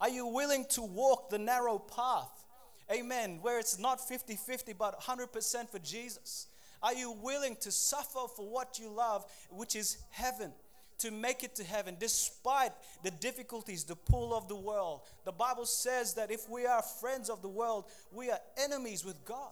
Are 0.01 0.09
you 0.09 0.27
willing 0.27 0.65
to 0.71 0.83
walk 0.83 1.31
the 1.31 1.39
narrow 1.39 1.79
path? 1.79 2.45
Amen. 2.91 3.39
Where 3.41 3.59
it's 3.59 3.79
not 3.79 4.01
50 4.01 4.37
50, 4.37 4.73
but 4.73 5.01
100% 5.01 5.69
for 5.69 5.79
Jesus. 5.79 6.49
Are 6.85 6.93
you 6.93 7.13
willing 7.13 7.57
to 7.63 7.73
suffer 7.73 8.29
for 8.37 8.47
what 8.47 8.79
you 8.79 8.91
love, 8.91 9.25
which 9.49 9.75
is 9.75 9.97
heaven? 10.11 10.53
To 10.99 11.11
make 11.11 11.43
it 11.43 11.55
to 11.57 11.65
heaven, 11.65 11.97
despite 11.99 12.73
the 13.03 13.11
difficulties, 13.11 13.85
the 13.85 13.97
pull 13.97 14.35
of 14.35 14.49
the 14.49 14.55
world. 14.55 15.01
The 15.25 15.33
Bible 15.33 15.65
says 15.65 16.13
that 16.15 16.31
if 16.31 16.49
we 16.49 16.67
are 16.67 16.83
friends 16.83 17.31
of 17.31 17.41
the 17.41 17.49
world, 17.49 17.87
we 18.13 18.31
are 18.31 18.39
enemies 18.63 19.03
with 19.03 19.25
God. 19.25 19.51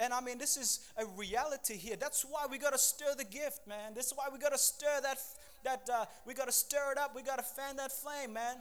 And 0.00 0.12
I 0.12 0.20
mean, 0.20 0.38
this 0.38 0.56
is 0.56 0.80
a 0.96 1.06
reality 1.06 1.76
here. 1.76 1.94
That's 1.94 2.24
why 2.24 2.46
we 2.50 2.58
got 2.58 2.72
to 2.72 2.78
stir 2.78 3.14
the 3.16 3.24
gift, 3.24 3.66
man. 3.68 3.94
This 3.94 4.06
is 4.06 4.14
why 4.16 4.24
we 4.32 4.40
got 4.40 4.50
to 4.50 4.58
stir 4.58 5.00
that, 5.02 5.18
that 5.62 5.88
uh, 5.88 6.06
we 6.26 6.34
got 6.34 6.46
to 6.46 6.52
stir 6.52 6.90
it 6.90 6.98
up. 6.98 7.14
We 7.14 7.22
got 7.22 7.36
to 7.36 7.44
fan 7.44 7.76
that 7.76 7.92
flame, 7.92 8.32
man. 8.32 8.56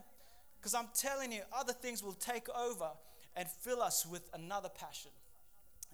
Because 0.60 0.76
I'm 0.76 0.90
telling 0.94 1.32
you, 1.32 1.42
other 1.52 1.74
things 1.74 2.04
will 2.04 2.14
take 2.14 2.48
over 2.50 2.92
and 3.36 3.48
fill 3.48 3.82
us 3.82 4.06
with 4.06 4.30
another 4.36 4.70
passion. 4.70 5.12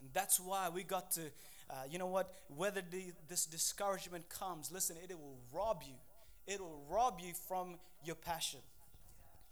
And 0.02 0.10
that's 0.14 0.40
why 0.40 0.70
we 0.70 0.84
got 0.84 1.12
to 1.12 1.22
uh, 1.70 1.74
you 1.90 2.00
know 2.00 2.08
what? 2.08 2.34
Whether 2.56 2.82
the, 2.90 3.12
this 3.28 3.46
discouragement 3.46 4.30
comes, 4.30 4.72
listen, 4.72 4.96
it 5.04 5.14
will 5.14 5.38
rob 5.54 5.84
you. 5.86 5.96
It 6.46 6.62
will 6.62 6.82
rob 6.90 7.20
you 7.20 7.34
from 7.48 7.76
your 8.04 8.16
passion. 8.16 8.62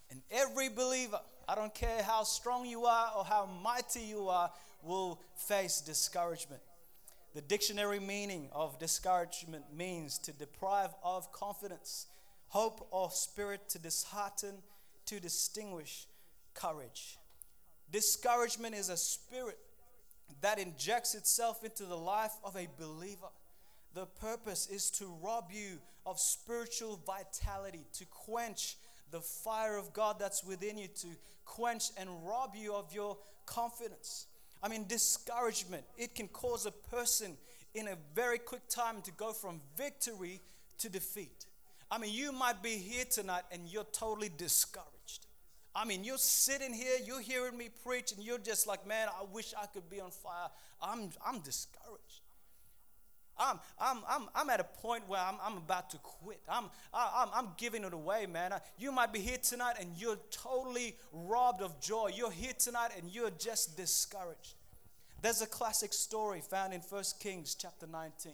And 0.10 0.22
every 0.32 0.70
believer, 0.70 1.20
I 1.48 1.56
don't 1.56 1.74
care 1.74 2.04
how 2.04 2.24
strong 2.24 2.66
you 2.66 2.86
are 2.86 3.12
or 3.18 3.26
how 3.26 3.50
mighty 3.64 4.02
you 4.02 4.30
are, 4.30 4.52
will 4.82 5.20
face 5.36 5.82
discouragement. 5.82 6.62
The 7.34 7.42
dictionary 7.42 8.00
meaning 8.00 8.48
of 8.54 8.80
discouragement 8.80 9.66
means 9.76 10.18
to 10.20 10.32
deprive 10.32 10.92
of 11.04 11.32
confidence, 11.34 12.08
hope, 12.48 12.88
or 12.92 13.12
spirit, 13.12 13.68
to 13.70 13.80
dishearten, 13.80 14.56
to 15.08 15.20
distinguish 15.20 16.06
courage. 16.54 17.18
Discouragement 17.92 18.74
is 18.74 18.90
a 18.90 18.96
spirit 18.96 19.58
that 20.42 20.60
injects 20.60 21.16
itself 21.16 21.64
into 21.64 21.86
the 21.86 21.98
life 21.98 22.34
of 22.44 22.56
a 22.56 22.68
believer. 22.80 23.30
The 23.94 24.06
purpose 24.06 24.68
is 24.68 24.90
to 24.92 25.06
rob 25.24 25.50
you 25.52 25.80
of 26.06 26.20
spiritual 26.20 27.00
vitality, 27.06 27.86
to 27.94 28.06
quench 28.06 28.78
the 29.12 29.22
fire 29.22 29.78
of 29.78 29.94
God 29.94 30.18
that's 30.20 30.44
within 30.44 30.78
you, 30.78 30.88
to 30.88 31.08
quench 31.46 31.92
and 31.98 32.10
rob 32.26 32.56
you 32.56 32.74
of 32.74 32.94
your 32.94 33.18
confidence. 33.46 34.28
I 34.62 34.68
mean, 34.68 34.86
discouragement, 34.88 35.84
it 35.98 36.16
can 36.16 36.28
cause 36.28 36.66
a 36.66 36.72
person 36.72 37.38
in 37.74 37.88
a 37.88 37.96
very 38.14 38.40
quick 38.40 38.68
time 38.68 39.02
to 39.04 39.12
go 39.12 39.32
from 39.32 39.62
victory 39.78 40.42
to 40.80 40.90
defeat. 40.90 41.46
I 41.90 41.98
mean, 41.98 42.14
you 42.14 42.32
might 42.32 42.64
be 42.64 42.72
here 42.72 43.06
tonight 43.10 43.44
and 43.52 43.68
you're 43.68 43.84
totally 43.86 44.32
discouraged. 44.36 44.90
I 45.76 45.84
mean, 45.84 46.06
you're 46.06 46.18
sitting 46.18 46.74
here, 46.74 46.96
you're 47.06 47.22
hearing 47.22 47.58
me 47.58 47.70
preach, 47.84 48.14
and 48.14 48.24
you're 48.24 48.38
just 48.38 48.66
like, 48.66 48.88
man, 48.88 49.10
I 49.10 49.26
wish 49.34 49.54
I 49.62 49.66
could 49.66 49.90
be 49.90 50.00
on 50.00 50.10
fire. 50.10 50.48
I'm, 50.82 51.10
I'm 51.26 51.40
discouraged. 51.42 52.22
I'm, 53.38 53.60
I'm, 53.80 53.98
I'm, 54.08 54.30
I'm 54.34 54.50
at 54.50 54.62
a 54.62 54.64
point 54.64 55.04
where 55.08 55.20
I'm, 55.20 55.36
I'm 55.44 55.58
about 55.58 55.90
to 55.90 55.98
quit. 55.98 56.40
I'm, 56.48 56.66
I'm, 56.94 57.28
I'm 57.34 57.48
giving 57.58 57.84
it 57.84 57.94
away, 57.94 58.26
man. 58.26 58.54
You 58.78 58.92
might 58.94 59.12
be 59.12 59.20
here 59.20 59.38
tonight 59.38 59.76
and 59.80 59.90
you're 59.98 60.18
totally 60.32 60.96
robbed 61.12 61.62
of 61.62 61.82
joy. 61.82 62.12
You're 62.16 62.32
here 62.32 62.54
tonight 62.58 62.92
and 62.98 63.10
you're 63.14 63.32
just 63.32 63.76
discouraged. 63.76 64.54
There's 65.22 65.42
a 65.42 65.48
classic 65.48 65.92
story 65.92 66.42
found 66.42 66.74
in 66.74 66.82
1 66.82 67.04
Kings 67.20 67.56
chapter 67.56 67.88
19, 67.88 68.34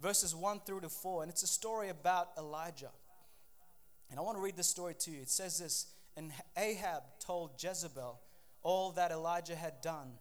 verses 0.00 0.34
1 0.34 0.60
through 0.60 0.80
to 0.80 0.88
4, 0.88 1.22
and 1.24 1.30
it's 1.30 1.42
a 1.42 1.48
story 1.48 1.88
about 1.88 2.30
Elijah. 2.38 2.90
And 4.14 4.20
I 4.20 4.22
want 4.22 4.38
to 4.38 4.42
read 4.42 4.56
this 4.56 4.68
story 4.68 4.94
to 5.00 5.10
you. 5.10 5.22
It 5.22 5.28
says 5.28 5.58
this 5.58 5.86
And 6.16 6.30
Ahab 6.56 7.02
told 7.18 7.60
Jezebel 7.60 8.20
all 8.62 8.92
that 8.92 9.10
Elijah 9.10 9.56
had 9.56 9.80
done 9.80 10.12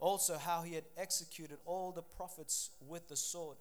also 0.00 0.38
how 0.38 0.62
he 0.62 0.74
had 0.74 0.82
executed 0.96 1.58
all 1.64 1.92
the 1.92 2.02
prophets 2.02 2.70
with 2.80 3.06
the 3.06 3.14
sword. 3.14 3.58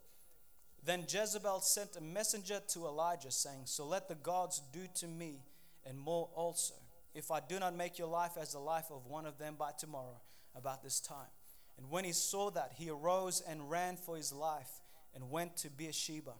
Then 0.84 1.05
Jezebel 1.07 1.62
sent 1.62 1.96
a 1.96 2.01
messenger 2.01 2.60
to 2.69 2.88
Elijah, 2.88 3.29
saying, 3.29 3.65
So 3.65 3.86
let 3.86 4.07
the 4.07 4.15
gods 4.15 4.63
do 4.74 4.88
to 4.96 5.05
me 5.05 5.43
and 5.86 5.96
more 5.96 6.27
also, 6.34 6.74
if 7.13 7.29
I 7.29 7.39
do 7.39 7.60
not 7.60 7.75
make 7.75 8.00
your 8.00 8.07
life 8.07 8.31
as 8.36 8.53
the 8.53 8.60
life 8.60 8.89
of 8.89 9.05
one 9.05 9.27
of 9.27 9.38
them 9.38 9.57
by 9.60 9.74
tomorrow, 9.77 10.22
about 10.55 10.81
this 10.81 11.00
time. 11.00 11.29
And 11.77 11.91
when 11.91 12.03
he 12.03 12.13
saw 12.13 12.50
that, 12.50 12.72
he 12.77 12.89
arose 12.89 13.43
and 13.48 13.69
ran 13.69 13.96
for 13.96 14.17
his 14.17 14.34
life 14.34 14.72
and 15.13 15.29
went 15.29 15.55
to 15.57 15.69
Beersheba, 15.69 16.34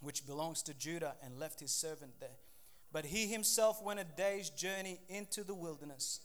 which 0.00 0.26
belongs 0.26 0.60
to 0.62 0.74
Judah, 0.74 1.14
and 1.22 1.38
left 1.38 1.60
his 1.60 1.70
servant 1.70 2.14
there. 2.18 2.40
But 2.94 3.06
he 3.06 3.26
himself 3.26 3.82
went 3.82 3.98
a 3.98 4.04
day's 4.04 4.50
journey 4.50 5.00
into 5.08 5.42
the 5.42 5.52
wilderness 5.52 6.20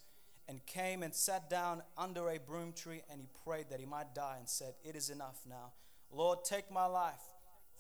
and 0.47 0.63
came 0.67 1.01
and 1.01 1.15
sat 1.15 1.49
down 1.49 1.81
under 1.97 2.29
a 2.29 2.37
broom 2.37 2.73
tree 2.73 3.01
and 3.09 3.19
he 3.19 3.27
prayed 3.43 3.71
that 3.71 3.79
he 3.79 3.87
might 3.87 4.13
die 4.13 4.35
and 4.37 4.47
said, 4.47 4.75
It 4.85 4.95
is 4.95 5.09
enough 5.09 5.39
now. 5.49 5.73
Lord, 6.11 6.45
take 6.45 6.71
my 6.71 6.85
life, 6.85 7.23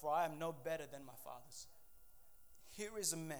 for 0.01 0.11
I 0.11 0.25
am 0.25 0.39
no 0.39 0.51
better 0.51 0.85
than 0.91 1.05
my 1.05 1.13
father's. 1.23 1.67
Here 2.71 2.89
is 2.99 3.13
a 3.13 3.17
man. 3.17 3.37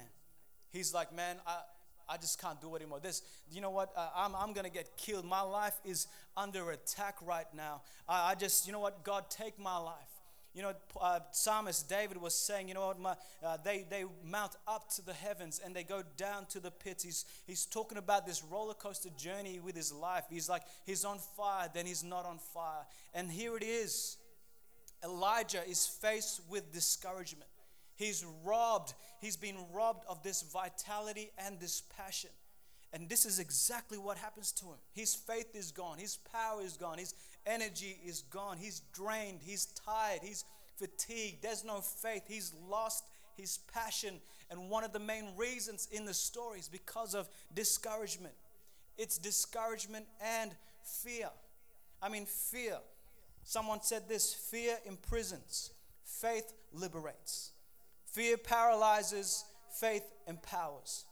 He's 0.72 0.94
like, 0.94 1.12
Man, 1.12 1.38
I, 1.48 1.62
I 2.08 2.18
just 2.18 2.40
can't 2.40 2.62
do 2.62 2.76
it 2.76 2.84
anymore. 2.84 3.00
This, 3.00 3.24
you 3.52 3.60
know 3.60 3.72
what? 3.72 3.92
Uh, 3.98 4.08
I'm, 4.16 4.36
I'm 4.36 4.54
going 4.54 4.66
to 4.66 4.72
get 4.72 4.98
killed. 4.98 5.26
My 5.26 5.42
life 5.42 5.80
is 5.84 6.06
under 6.38 6.70
attack 6.70 7.16
right 7.24 7.52
now. 7.56 7.82
I, 8.08 8.32
I 8.32 8.36
just, 8.36 8.68
you 8.68 8.72
know 8.72 8.82
what? 8.82 9.04
God, 9.04 9.32
take 9.32 9.58
my 9.58 9.78
life. 9.80 10.19
You 10.60 10.66
know, 10.66 10.74
uh, 11.00 11.22
Psalmist 11.32 11.88
David 11.88 12.18
was 12.18 12.36
saying, 12.36 12.68
you 12.68 12.74
know 12.74 12.88
what, 12.88 13.00
my, 13.00 13.16
uh, 13.42 13.56
they, 13.64 13.86
they 13.90 14.04
mount 14.26 14.58
up 14.68 14.90
to 14.96 15.02
the 15.02 15.14
heavens 15.14 15.62
and 15.64 15.74
they 15.74 15.86
go 15.86 16.04
down 16.18 16.48
to 16.48 16.60
the 16.60 16.70
pits. 16.70 17.02
He's, 17.02 17.24
he's 17.48 17.66
talking 17.66 17.98
about 17.98 18.28
this 18.28 18.44
roller 18.44 18.74
coaster 18.74 19.08
journey 19.18 19.62
with 19.62 19.74
his 19.74 19.94
life. 19.94 20.26
He's 20.30 20.50
like, 20.50 20.64
he's 20.86 21.06
on 21.06 21.20
fire, 21.38 21.70
then 21.74 21.86
he's 21.86 22.04
not 22.04 22.26
on 22.26 22.40
fire. 22.40 22.86
And 23.14 23.32
here 23.32 23.56
it 23.56 23.64
is 23.64 24.18
Elijah 25.02 25.62
is 25.66 25.88
faced 25.88 26.42
with 26.50 26.74
discouragement. 26.74 27.50
He's 27.96 28.26
robbed, 28.44 28.96
he's 29.22 29.38
been 29.38 29.56
robbed 29.72 30.04
of 30.10 30.22
this 30.24 30.42
vitality 30.42 31.32
and 31.38 31.58
this 31.62 31.84
passion. 31.96 32.32
And 32.92 33.08
this 33.08 33.26
is 33.26 33.40
exactly 33.40 33.98
what 33.98 34.18
happens 34.18 34.52
to 34.54 34.66
him. 34.66 34.78
His 34.94 35.14
faith 35.14 35.56
is 35.56 35.72
gone, 35.72 36.00
his 36.00 36.18
power 36.18 36.62
is 36.62 36.76
gone, 36.76 36.98
his 36.98 37.14
energy 37.46 37.98
is 38.06 38.22
gone. 38.24 38.58
He's 38.58 38.82
drained, 38.94 39.40
he's 39.42 39.66
tired, 39.68 40.20
he's 40.24 40.44
fatigued. 40.80 41.42
There's 41.42 41.64
no 41.64 41.82
faith. 41.82 42.24
He's 42.28 42.54
lost 42.70 43.04
his 43.36 43.60
passion. 43.74 44.16
And 44.50 44.70
one 44.70 44.84
of 44.84 44.94
the 44.94 45.00
main 45.00 45.26
reasons 45.38 45.88
in 45.92 46.06
the 46.06 46.14
story 46.14 46.60
is 46.60 46.68
because 46.68 47.14
of 47.14 47.30
discouragement. 47.54 48.34
It's 48.98 49.18
discouragement 49.18 50.06
and 50.22 50.52
fear. 50.84 51.30
I 52.02 52.10
mean, 52.10 52.26
fear. 52.26 52.78
Someone 53.44 53.82
said 53.82 54.08
this 54.08 54.34
fear 54.34 54.78
imprisons, 54.86 55.72
faith 56.04 56.54
liberates. 56.74 57.52
Fear 58.12 58.38
paralyzes, 58.38 59.46
faith 59.80 60.04
empowers. 60.28 61.06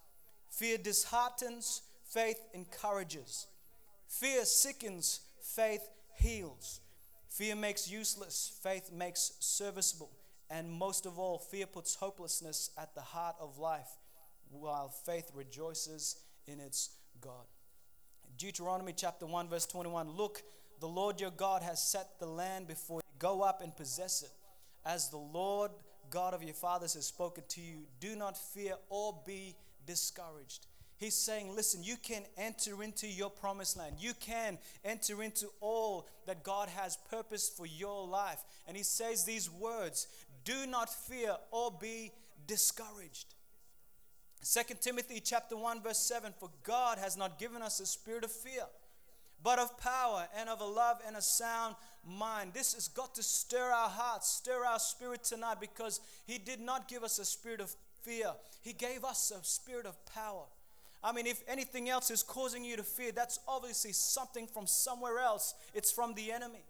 Fear 0.49 0.79
disheartens, 0.79 1.81
faith 2.03 2.39
encourages. 2.53 3.47
Fear 4.07 4.45
sickens, 4.45 5.21
faith 5.41 5.87
heals. 6.17 6.81
Fear 7.29 7.55
makes 7.55 7.89
useless, 7.89 8.57
faith 8.63 8.91
makes 8.91 9.33
serviceable. 9.39 10.11
And 10.49 10.71
most 10.71 11.05
of 11.05 11.19
all, 11.19 11.37
fear 11.37 11.65
puts 11.65 11.95
hopelessness 11.95 12.71
at 12.77 12.95
the 12.95 13.01
heart 13.01 13.35
of 13.39 13.57
life, 13.57 13.89
while 14.49 14.89
faith 14.89 15.29
rejoices 15.35 16.17
in 16.47 16.59
its 16.59 16.91
God. 17.19 17.45
Deuteronomy 18.37 18.93
chapter 18.95 19.25
1, 19.25 19.49
verse 19.49 19.65
21 19.65 20.11
Look, 20.11 20.43
the 20.79 20.87
Lord 20.87 21.19
your 21.19 21.31
God 21.31 21.63
has 21.63 21.81
set 21.81 22.19
the 22.19 22.27
land 22.27 22.67
before 22.67 22.97
you. 22.99 23.19
Go 23.19 23.41
up 23.41 23.61
and 23.61 23.75
possess 23.75 24.21
it. 24.21 24.31
As 24.85 25.09
the 25.09 25.17
Lord 25.17 25.71
God 26.09 26.33
of 26.33 26.43
your 26.43 26.53
fathers 26.53 26.93
has 26.93 27.05
spoken 27.05 27.43
to 27.49 27.61
you, 27.61 27.79
do 27.99 28.15
not 28.15 28.37
fear 28.37 28.75
or 28.89 29.19
be 29.25 29.55
discouraged. 29.85 30.67
He's 30.97 31.13
saying, 31.13 31.55
listen, 31.55 31.83
you 31.83 31.95
can 31.95 32.23
enter 32.37 32.81
into 32.81 33.07
your 33.07 33.29
promised 33.29 33.77
land. 33.77 33.97
You 33.99 34.13
can 34.19 34.57
enter 34.83 35.21
into 35.21 35.47
all 35.61 36.07
that 36.25 36.43
God 36.43 36.69
has 36.69 36.97
purposed 37.09 37.55
for 37.55 37.67
your 37.67 38.07
life. 38.07 38.43
And 38.67 38.75
he 38.75 38.83
says 38.83 39.23
these 39.23 39.49
words 39.49 40.07
do 40.43 40.65
not 40.65 40.89
fear 40.89 41.35
or 41.51 41.71
be 41.71 42.11
discouraged. 42.47 43.35
2 44.43 44.75
Timothy 44.81 45.19
chapter 45.19 45.55
1 45.55 45.81
verse 45.81 45.99
7 45.99 46.33
for 46.39 46.49
God 46.63 46.97
has 46.97 47.17
not 47.17 47.37
given 47.37 47.61
us 47.61 47.79
a 47.79 47.85
spirit 47.85 48.23
of 48.23 48.31
fear 48.31 48.63
but 49.43 49.59
of 49.59 49.77
power 49.77 50.27
and 50.37 50.49
of 50.49 50.61
a 50.61 50.65
love 50.65 50.99
and 51.05 51.15
a 51.15 51.21
sound 51.21 51.75
mind. 52.05 52.53
This 52.53 52.73
has 52.73 52.87
got 52.87 53.13
to 53.15 53.23
stir 53.23 53.71
our 53.71 53.89
hearts, 53.89 54.27
stir 54.29 54.65
our 54.65 54.79
spirit 54.79 55.23
tonight 55.23 55.57
because 55.59 56.01
he 56.25 56.37
did 56.37 56.59
not 56.59 56.87
give 56.87 57.03
us 57.03 57.19
a 57.19 57.25
spirit 57.25 57.61
of 57.61 57.75
fear. 58.01 58.31
He 58.61 58.73
gave 58.73 59.03
us 59.03 59.31
a 59.31 59.43
spirit 59.43 59.85
of 59.85 60.03
power 60.05 60.45
I 61.03 61.11
mean, 61.11 61.27
if 61.27 61.43
anything 61.47 61.89
else 61.89 62.09
is 62.09 62.23
causing 62.23 62.65
you 62.65 62.75
to 62.77 62.83
fear, 62.83 63.11
that's 63.11 63.39
obviously 63.47 63.93
something 63.93 64.47
from 64.47 64.67
somewhere 64.67 65.19
else. 65.19 65.53
It's 65.73 65.91
from 65.91 66.13
the 66.15 66.31
enemy. 66.31 66.63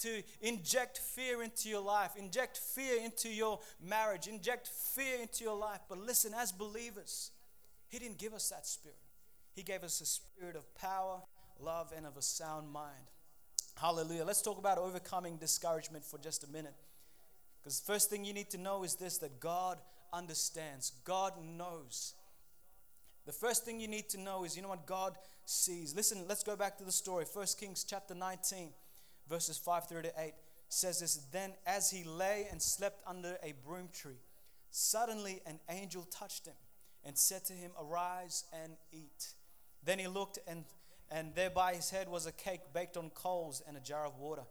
To 0.00 0.22
inject 0.40 0.98
fear 0.98 1.42
into 1.42 1.68
your 1.68 1.82
life, 1.82 2.12
inject 2.16 2.56
fear 2.56 3.02
into 3.02 3.28
your 3.28 3.60
marriage, 3.86 4.28
inject 4.28 4.68
fear 4.68 5.20
into 5.20 5.44
your 5.44 5.56
life. 5.56 5.80
But 5.88 5.98
listen, 5.98 6.32
as 6.34 6.52
believers, 6.52 7.32
He 7.88 7.98
didn't 7.98 8.18
give 8.18 8.32
us 8.32 8.48
that 8.48 8.66
spirit. 8.66 8.96
He 9.52 9.62
gave 9.62 9.82
us 9.82 10.00
a 10.00 10.06
spirit 10.06 10.56
of 10.56 10.74
power, 10.74 11.20
love, 11.58 11.92
and 11.94 12.06
of 12.06 12.16
a 12.16 12.22
sound 12.22 12.70
mind. 12.70 13.10
Hallelujah. 13.76 14.24
Let's 14.24 14.42
talk 14.42 14.58
about 14.58 14.78
overcoming 14.78 15.36
discouragement 15.36 16.04
for 16.04 16.18
just 16.18 16.44
a 16.44 16.48
minute. 16.48 16.74
Because 17.60 17.80
first 17.80 18.08
thing 18.08 18.24
you 18.24 18.32
need 18.32 18.50
to 18.50 18.58
know 18.58 18.84
is 18.84 18.94
this 18.94 19.18
that 19.18 19.40
God 19.40 19.78
understands, 20.12 20.92
God 21.04 21.34
knows. 21.42 22.14
The 23.26 23.32
first 23.32 23.64
thing 23.64 23.80
you 23.80 23.88
need 23.88 24.08
to 24.10 24.20
know 24.20 24.44
is 24.44 24.56
you 24.56 24.62
know 24.62 24.68
what 24.68 24.86
God 24.86 25.16
sees. 25.44 25.94
Listen, 25.94 26.24
let's 26.28 26.42
go 26.42 26.56
back 26.56 26.78
to 26.78 26.84
the 26.84 26.92
story. 26.92 27.24
First 27.24 27.60
Kings 27.60 27.84
chapter 27.84 28.14
19, 28.14 28.70
verses 29.28 29.58
5 29.58 29.88
through 29.88 30.02
to 30.02 30.12
8 30.18 30.32
says 30.68 31.00
this 31.00 31.16
Then 31.32 31.52
as 31.66 31.90
he 31.90 32.04
lay 32.04 32.46
and 32.50 32.60
slept 32.60 33.02
under 33.06 33.36
a 33.42 33.52
broom 33.64 33.88
tree, 33.92 34.20
suddenly 34.70 35.40
an 35.46 35.60
angel 35.68 36.04
touched 36.04 36.46
him 36.46 36.54
and 37.04 37.16
said 37.16 37.44
to 37.46 37.52
him, 37.52 37.72
Arise 37.80 38.44
and 38.64 38.72
eat. 38.92 39.34
Then 39.84 39.98
he 39.98 40.06
looked, 40.08 40.38
and, 40.46 40.64
and 41.10 41.34
there 41.34 41.50
by 41.50 41.74
his 41.74 41.90
head 41.90 42.08
was 42.08 42.26
a 42.26 42.32
cake 42.32 42.72
baked 42.72 42.96
on 42.96 43.10
coals 43.10 43.62
and 43.66 43.76
a 43.76 43.80
jar 43.80 44.06
of 44.06 44.18
water. 44.18 44.42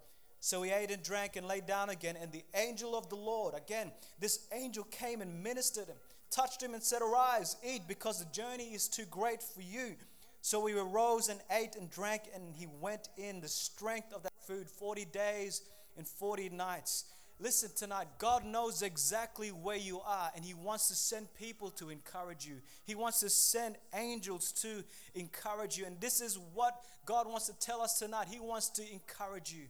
So 0.41 0.61
he 0.61 0.71
ate 0.71 0.91
and 0.91 1.03
drank 1.03 1.35
and 1.35 1.47
lay 1.47 1.61
down 1.61 1.89
again. 1.89 2.15
And 2.19 2.31
the 2.31 2.45
angel 2.55 2.97
of 2.97 3.09
the 3.09 3.15
Lord, 3.15 3.53
again, 3.55 3.91
this 4.19 4.47
angel 4.53 4.85
came 4.85 5.21
and 5.21 5.43
ministered 5.43 5.88
him 5.88 5.97
touched 6.31 6.62
him 6.62 6.74
and 6.74 6.83
said, 6.83 7.01
Arise, 7.01 7.57
eat, 7.63 7.83
because 7.88 8.19
the 8.19 8.31
journey 8.31 8.74
is 8.74 8.88
too 8.88 9.05
great 9.09 9.41
for 9.41 9.62
you. 9.62 9.95
So 10.41 10.65
he 10.65 10.74
arose 10.74 11.29
and 11.29 11.39
ate 11.51 11.75
and 11.75 11.89
drank, 11.89 12.24
and 12.33 12.55
he 12.55 12.67
went 12.79 13.09
in 13.17 13.41
the 13.41 13.48
strength 13.48 14.13
of 14.13 14.24
that 14.24 14.33
food 14.48 14.69
40 14.69 15.05
days 15.05 15.62
and 15.98 16.07
40 16.07 16.50
nights. 16.50 17.05
Listen 17.41 17.69
tonight, 17.74 18.07
God 18.17 18.43
knows 18.43 18.81
exactly 18.81 19.48
where 19.48 19.77
you 19.77 20.01
are, 20.01 20.29
and 20.36 20.43
He 20.43 20.53
wants 20.53 20.89
to 20.89 20.93
send 20.93 21.33
people 21.36 21.69
to 21.71 21.89
encourage 21.89 22.45
you. 22.45 22.55
He 22.83 22.95
wants 22.95 23.21
to 23.21 23.29
send 23.29 23.77
angels 23.93 24.51
to 24.62 24.83
encourage 25.15 25.77
you. 25.77 25.86
And 25.86 26.01
this 26.01 26.19
is 26.19 26.38
what 26.53 26.74
God 27.05 27.27
wants 27.27 27.48
to 27.48 27.57
tell 27.57 27.81
us 27.81 27.98
tonight. 27.98 28.27
He 28.29 28.41
wants 28.41 28.67
to 28.71 28.91
encourage 28.91 29.53
you. 29.53 29.67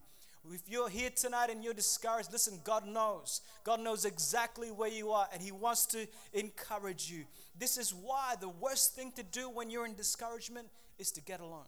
If 0.52 0.62
you're 0.68 0.90
here 0.90 1.10
tonight 1.10 1.50
and 1.50 1.64
you're 1.64 1.74
discouraged, 1.74 2.32
listen, 2.32 2.60
God 2.64 2.88
knows. 2.88 3.42
God 3.64 3.82
knows 3.82 4.06
exactly 4.06 4.70
where 4.70 4.90
you 4.90 5.12
are 5.12 5.28
and 5.34 5.42
He 5.42 5.52
wants 5.52 5.86
to 5.88 6.08
encourage 6.34 7.12
you. 7.12 7.26
This 7.58 7.78
is 7.78 7.94
why 7.94 8.36
the 8.40 8.50
worst 8.50 8.96
thing 8.96 9.12
to 9.14 9.24
do 9.24 9.50
when 9.50 9.70
you're 9.70 9.86
in 9.86 9.96
discouragement 9.96 10.68
is 10.98 11.12
to 11.12 11.22
get 11.22 11.40
alone. 11.40 11.68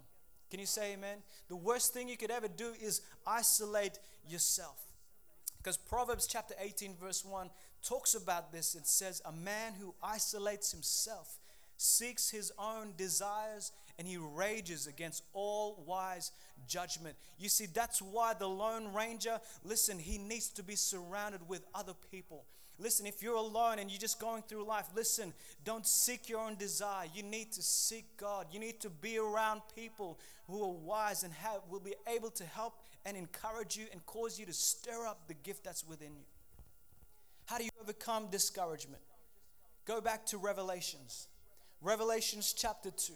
Can 0.49 0.59
you 0.59 0.65
say 0.65 0.93
amen? 0.93 1.19
The 1.47 1.55
worst 1.55 1.93
thing 1.93 2.09
you 2.09 2.17
could 2.17 2.31
ever 2.31 2.47
do 2.47 2.73
is 2.81 3.01
isolate 3.25 3.99
yourself. 4.27 4.79
Because 5.57 5.77
Proverbs 5.77 6.27
chapter 6.27 6.55
18, 6.59 6.95
verse 6.95 7.23
1 7.23 7.49
talks 7.87 8.15
about 8.15 8.51
this. 8.51 8.75
It 8.75 8.87
says, 8.87 9.21
A 9.25 9.31
man 9.31 9.73
who 9.79 9.93
isolates 10.01 10.71
himself 10.71 11.37
seeks 11.77 12.29
his 12.29 12.51
own 12.59 12.93
desires 12.97 13.71
and 14.01 14.07
he 14.07 14.17
rages 14.17 14.87
against 14.87 15.21
all 15.31 15.83
wise 15.85 16.31
judgment. 16.67 17.15
You 17.37 17.49
see, 17.49 17.67
that's 17.67 18.01
why 18.01 18.33
the 18.33 18.47
Lone 18.47 18.91
Ranger, 18.95 19.39
listen, 19.63 19.99
he 19.99 20.17
needs 20.17 20.49
to 20.53 20.63
be 20.63 20.73
surrounded 20.73 21.47
with 21.47 21.63
other 21.75 21.93
people. 22.09 22.45
Listen, 22.79 23.05
if 23.05 23.21
you're 23.21 23.35
alone 23.35 23.77
and 23.77 23.91
you're 23.91 23.99
just 23.99 24.19
going 24.19 24.41
through 24.41 24.65
life, 24.65 24.87
listen, 24.95 25.33
don't 25.63 25.85
seek 25.85 26.29
your 26.29 26.39
own 26.39 26.55
desire. 26.55 27.05
You 27.13 27.21
need 27.21 27.51
to 27.51 27.61
seek 27.61 28.17
God. 28.17 28.47
You 28.51 28.59
need 28.59 28.79
to 28.79 28.89
be 28.89 29.19
around 29.19 29.61
people 29.75 30.17
who 30.47 30.63
are 30.63 30.73
wise 30.73 31.21
and 31.21 31.31
have, 31.33 31.59
will 31.69 31.79
be 31.79 31.93
able 32.11 32.31
to 32.31 32.43
help 32.43 32.79
and 33.05 33.15
encourage 33.15 33.77
you 33.77 33.85
and 33.91 34.03
cause 34.07 34.39
you 34.39 34.47
to 34.47 34.53
stir 34.53 35.05
up 35.05 35.27
the 35.27 35.35
gift 35.35 35.63
that's 35.63 35.87
within 35.87 36.15
you. 36.15 36.25
How 37.45 37.59
do 37.59 37.65
you 37.65 37.69
overcome 37.79 38.29
discouragement? 38.31 39.03
Go 39.85 40.01
back 40.01 40.25
to 40.27 40.39
Revelations. 40.39 41.27
Revelations 41.83 42.51
chapter 42.57 42.89
2. 42.89 43.13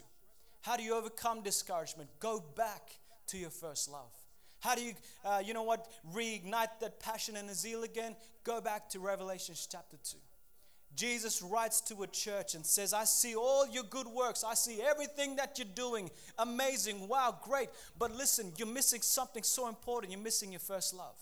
How 0.66 0.76
do 0.76 0.82
you 0.82 0.96
overcome 0.96 1.42
discouragement? 1.42 2.10
Go 2.18 2.42
back 2.56 2.90
to 3.28 3.38
your 3.38 3.50
first 3.50 3.88
love. 3.88 4.10
How 4.58 4.74
do 4.74 4.82
you, 4.82 4.94
uh, 5.24 5.40
you 5.44 5.54
know 5.54 5.62
what, 5.62 5.86
reignite 6.12 6.80
that 6.80 6.98
passion 6.98 7.36
and 7.36 7.48
the 7.48 7.54
zeal 7.54 7.84
again? 7.84 8.16
Go 8.42 8.60
back 8.60 8.88
to 8.90 8.98
Revelation 8.98 9.54
chapter 9.70 9.96
2. 9.96 10.16
Jesus 10.96 11.40
writes 11.40 11.80
to 11.82 12.02
a 12.02 12.08
church 12.08 12.56
and 12.56 12.66
says, 12.66 12.92
I 12.92 13.04
see 13.04 13.36
all 13.36 13.68
your 13.68 13.84
good 13.84 14.08
works. 14.08 14.42
I 14.42 14.54
see 14.54 14.82
everything 14.82 15.36
that 15.36 15.56
you're 15.56 15.68
doing. 15.72 16.10
Amazing. 16.36 17.06
Wow, 17.06 17.38
great. 17.44 17.68
But 17.96 18.16
listen, 18.16 18.52
you're 18.56 18.66
missing 18.66 19.02
something 19.02 19.44
so 19.44 19.68
important. 19.68 20.12
You're 20.12 20.20
missing 20.20 20.50
your 20.50 20.58
first 20.58 20.92
love. 20.94 21.16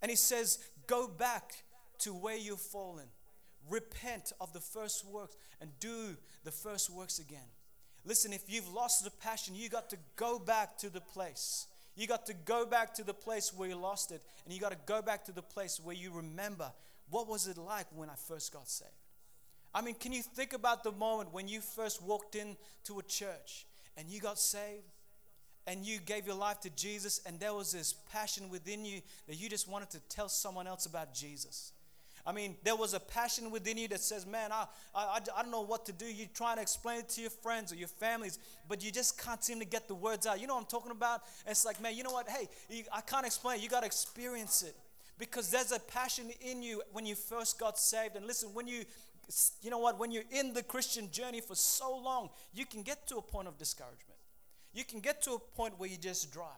And 0.00 0.10
he 0.10 0.16
says, 0.16 0.60
Go 0.86 1.08
back 1.08 1.62
to 1.98 2.14
where 2.14 2.38
you've 2.38 2.58
fallen. 2.58 3.08
Repent 3.68 4.32
of 4.40 4.54
the 4.54 4.60
first 4.60 5.04
works 5.04 5.36
and 5.60 5.70
do 5.78 6.16
the 6.42 6.50
first 6.50 6.88
works 6.88 7.18
again. 7.18 7.50
Listen, 8.04 8.32
if 8.32 8.52
you've 8.52 8.72
lost 8.72 9.04
the 9.04 9.10
passion, 9.10 9.54
you 9.54 9.68
got 9.68 9.88
to 9.90 9.96
go 10.16 10.38
back 10.38 10.76
to 10.78 10.90
the 10.90 11.00
place. 11.00 11.66
You 11.96 12.06
got 12.06 12.26
to 12.26 12.34
go 12.34 12.66
back 12.66 12.94
to 12.94 13.04
the 13.04 13.14
place 13.14 13.52
where 13.54 13.68
you 13.68 13.76
lost 13.76 14.12
it, 14.12 14.22
and 14.44 14.52
you 14.52 14.60
got 14.60 14.72
to 14.72 14.78
go 14.86 15.00
back 15.00 15.24
to 15.26 15.32
the 15.32 15.42
place 15.42 15.80
where 15.82 15.94
you 15.94 16.10
remember 16.12 16.70
what 17.08 17.28
was 17.28 17.46
it 17.46 17.56
like 17.56 17.86
when 17.94 18.10
I 18.10 18.14
first 18.14 18.52
got 18.52 18.68
saved. 18.68 18.90
I 19.74 19.82
mean, 19.82 19.94
can 19.94 20.12
you 20.12 20.22
think 20.22 20.52
about 20.52 20.84
the 20.84 20.92
moment 20.92 21.32
when 21.32 21.48
you 21.48 21.60
first 21.60 22.02
walked 22.02 22.36
into 22.36 22.98
a 22.98 23.02
church 23.02 23.66
and 23.96 24.08
you 24.08 24.20
got 24.20 24.38
saved 24.38 24.84
and 25.66 25.84
you 25.84 25.98
gave 25.98 26.26
your 26.26 26.36
life 26.36 26.60
to 26.60 26.70
Jesus, 26.70 27.20
and 27.26 27.40
there 27.40 27.54
was 27.54 27.72
this 27.72 27.94
passion 28.12 28.50
within 28.50 28.84
you 28.84 29.00
that 29.26 29.36
you 29.36 29.48
just 29.48 29.68
wanted 29.68 29.90
to 29.90 30.00
tell 30.08 30.28
someone 30.28 30.66
else 30.66 30.86
about 30.86 31.14
Jesus? 31.14 31.72
I 32.26 32.32
mean, 32.32 32.56
there 32.64 32.74
was 32.74 32.94
a 32.94 33.00
passion 33.00 33.50
within 33.50 33.76
you 33.76 33.86
that 33.88 34.00
says, 34.00 34.26
Man, 34.26 34.50
I, 34.50 34.66
I, 34.94 35.18
I 35.36 35.42
don't 35.42 35.50
know 35.50 35.60
what 35.60 35.84
to 35.86 35.92
do. 35.92 36.06
You're 36.06 36.28
trying 36.32 36.56
to 36.56 36.62
explain 36.62 37.00
it 37.00 37.08
to 37.10 37.20
your 37.20 37.30
friends 37.30 37.70
or 37.72 37.76
your 37.76 37.88
families, 37.88 38.38
but 38.66 38.82
you 38.82 38.90
just 38.90 39.22
can't 39.22 39.44
seem 39.44 39.58
to 39.58 39.66
get 39.66 39.88
the 39.88 39.94
words 39.94 40.26
out. 40.26 40.40
You 40.40 40.46
know 40.46 40.54
what 40.54 40.62
I'm 40.62 40.66
talking 40.66 40.90
about? 40.90 41.22
it's 41.46 41.64
like, 41.64 41.82
man, 41.82 41.94
you 41.94 42.02
know 42.02 42.12
what? 42.12 42.28
Hey, 42.28 42.48
I 42.92 43.02
can't 43.02 43.26
explain 43.26 43.58
it. 43.58 43.62
You 43.62 43.68
got 43.68 43.80
to 43.80 43.86
experience 43.86 44.62
it 44.62 44.74
because 45.18 45.50
there's 45.50 45.72
a 45.72 45.78
passion 45.78 46.30
in 46.40 46.62
you 46.62 46.82
when 46.92 47.04
you 47.04 47.14
first 47.14 47.58
got 47.58 47.78
saved. 47.78 48.16
And 48.16 48.26
listen, 48.26 48.50
when 48.54 48.66
you, 48.66 48.84
you 49.60 49.70
know 49.70 49.78
what? 49.78 49.98
When 49.98 50.10
you're 50.10 50.24
in 50.30 50.54
the 50.54 50.62
Christian 50.62 51.10
journey 51.10 51.42
for 51.42 51.54
so 51.54 51.94
long, 51.94 52.30
you 52.54 52.64
can 52.64 52.82
get 52.82 53.06
to 53.08 53.16
a 53.16 53.22
point 53.22 53.48
of 53.48 53.58
discouragement. 53.58 54.18
You 54.72 54.84
can 54.84 55.00
get 55.00 55.22
to 55.24 55.32
a 55.32 55.38
point 55.38 55.78
where 55.78 55.90
you 55.90 55.98
just 55.98 56.32
dry. 56.32 56.56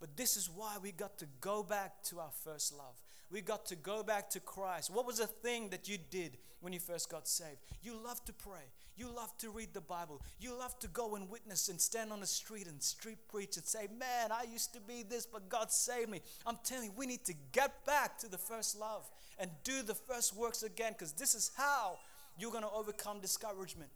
But 0.00 0.16
this 0.16 0.36
is 0.36 0.50
why 0.50 0.76
we 0.82 0.90
got 0.90 1.16
to 1.18 1.26
go 1.40 1.62
back 1.62 2.02
to 2.04 2.18
our 2.18 2.32
first 2.44 2.76
love 2.76 2.96
we 3.30 3.40
got 3.40 3.66
to 3.66 3.76
go 3.76 4.02
back 4.02 4.30
to 4.30 4.40
Christ. 4.40 4.90
What 4.90 5.06
was 5.06 5.18
the 5.18 5.26
thing 5.26 5.70
that 5.70 5.88
you 5.88 5.98
did 6.10 6.38
when 6.60 6.72
you 6.72 6.78
first 6.78 7.10
got 7.10 7.26
saved? 7.26 7.58
You 7.82 7.96
love 8.02 8.24
to 8.26 8.32
pray. 8.32 8.70
You 8.96 9.14
love 9.14 9.36
to 9.38 9.50
read 9.50 9.74
the 9.74 9.80
Bible. 9.80 10.22
You 10.40 10.56
love 10.58 10.78
to 10.78 10.88
go 10.88 11.16
and 11.16 11.28
witness 11.28 11.68
and 11.68 11.78
stand 11.78 12.12
on 12.12 12.20
the 12.20 12.26
street 12.26 12.66
and 12.66 12.82
street 12.82 13.18
preach 13.28 13.56
and 13.56 13.66
say, 13.66 13.88
Man, 13.98 14.32
I 14.32 14.44
used 14.50 14.72
to 14.72 14.80
be 14.80 15.02
this, 15.02 15.26
but 15.26 15.50
God 15.50 15.70
saved 15.70 16.08
me. 16.08 16.22
I'm 16.46 16.58
telling 16.64 16.86
you, 16.86 16.92
we 16.96 17.06
need 17.06 17.24
to 17.26 17.34
get 17.52 17.84
back 17.84 18.18
to 18.18 18.28
the 18.28 18.38
first 18.38 18.78
love 18.78 19.08
and 19.38 19.50
do 19.64 19.82
the 19.82 19.94
first 19.94 20.34
works 20.34 20.62
again 20.62 20.92
because 20.92 21.12
this 21.12 21.34
is 21.34 21.50
how 21.56 21.98
you're 22.38 22.50
going 22.50 22.64
to 22.64 22.70
overcome 22.70 23.20
discouragement. 23.20 23.90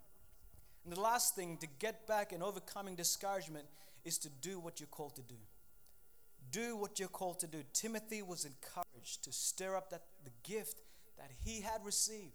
And 0.85 0.95
the 0.95 1.01
last 1.01 1.35
thing 1.35 1.57
to 1.59 1.67
get 1.79 2.07
back 2.07 2.33
and 2.33 2.43
overcoming 2.43 2.95
discouragement 2.95 3.67
is 4.05 4.19
to 4.19 4.29
do 4.29 4.59
what 4.59 4.81
you're 4.81 4.87
called 4.87 5.17
to 5.17 5.23
do. 5.23 5.37
Do 6.51 6.77
what 6.77 6.99
you're 6.99 7.09
called 7.09 7.41
to 7.41 7.47
do. 7.47 7.63
Timothy 7.73 8.23
was 8.23 8.45
encouraged 8.45 8.90
to 9.23 9.33
stir 9.33 9.77
up 9.77 9.91
that 9.91 10.03
the 10.25 10.31
gift 10.43 10.81
that 11.19 11.31
he 11.45 11.61
had 11.61 11.85
received. 11.85 12.35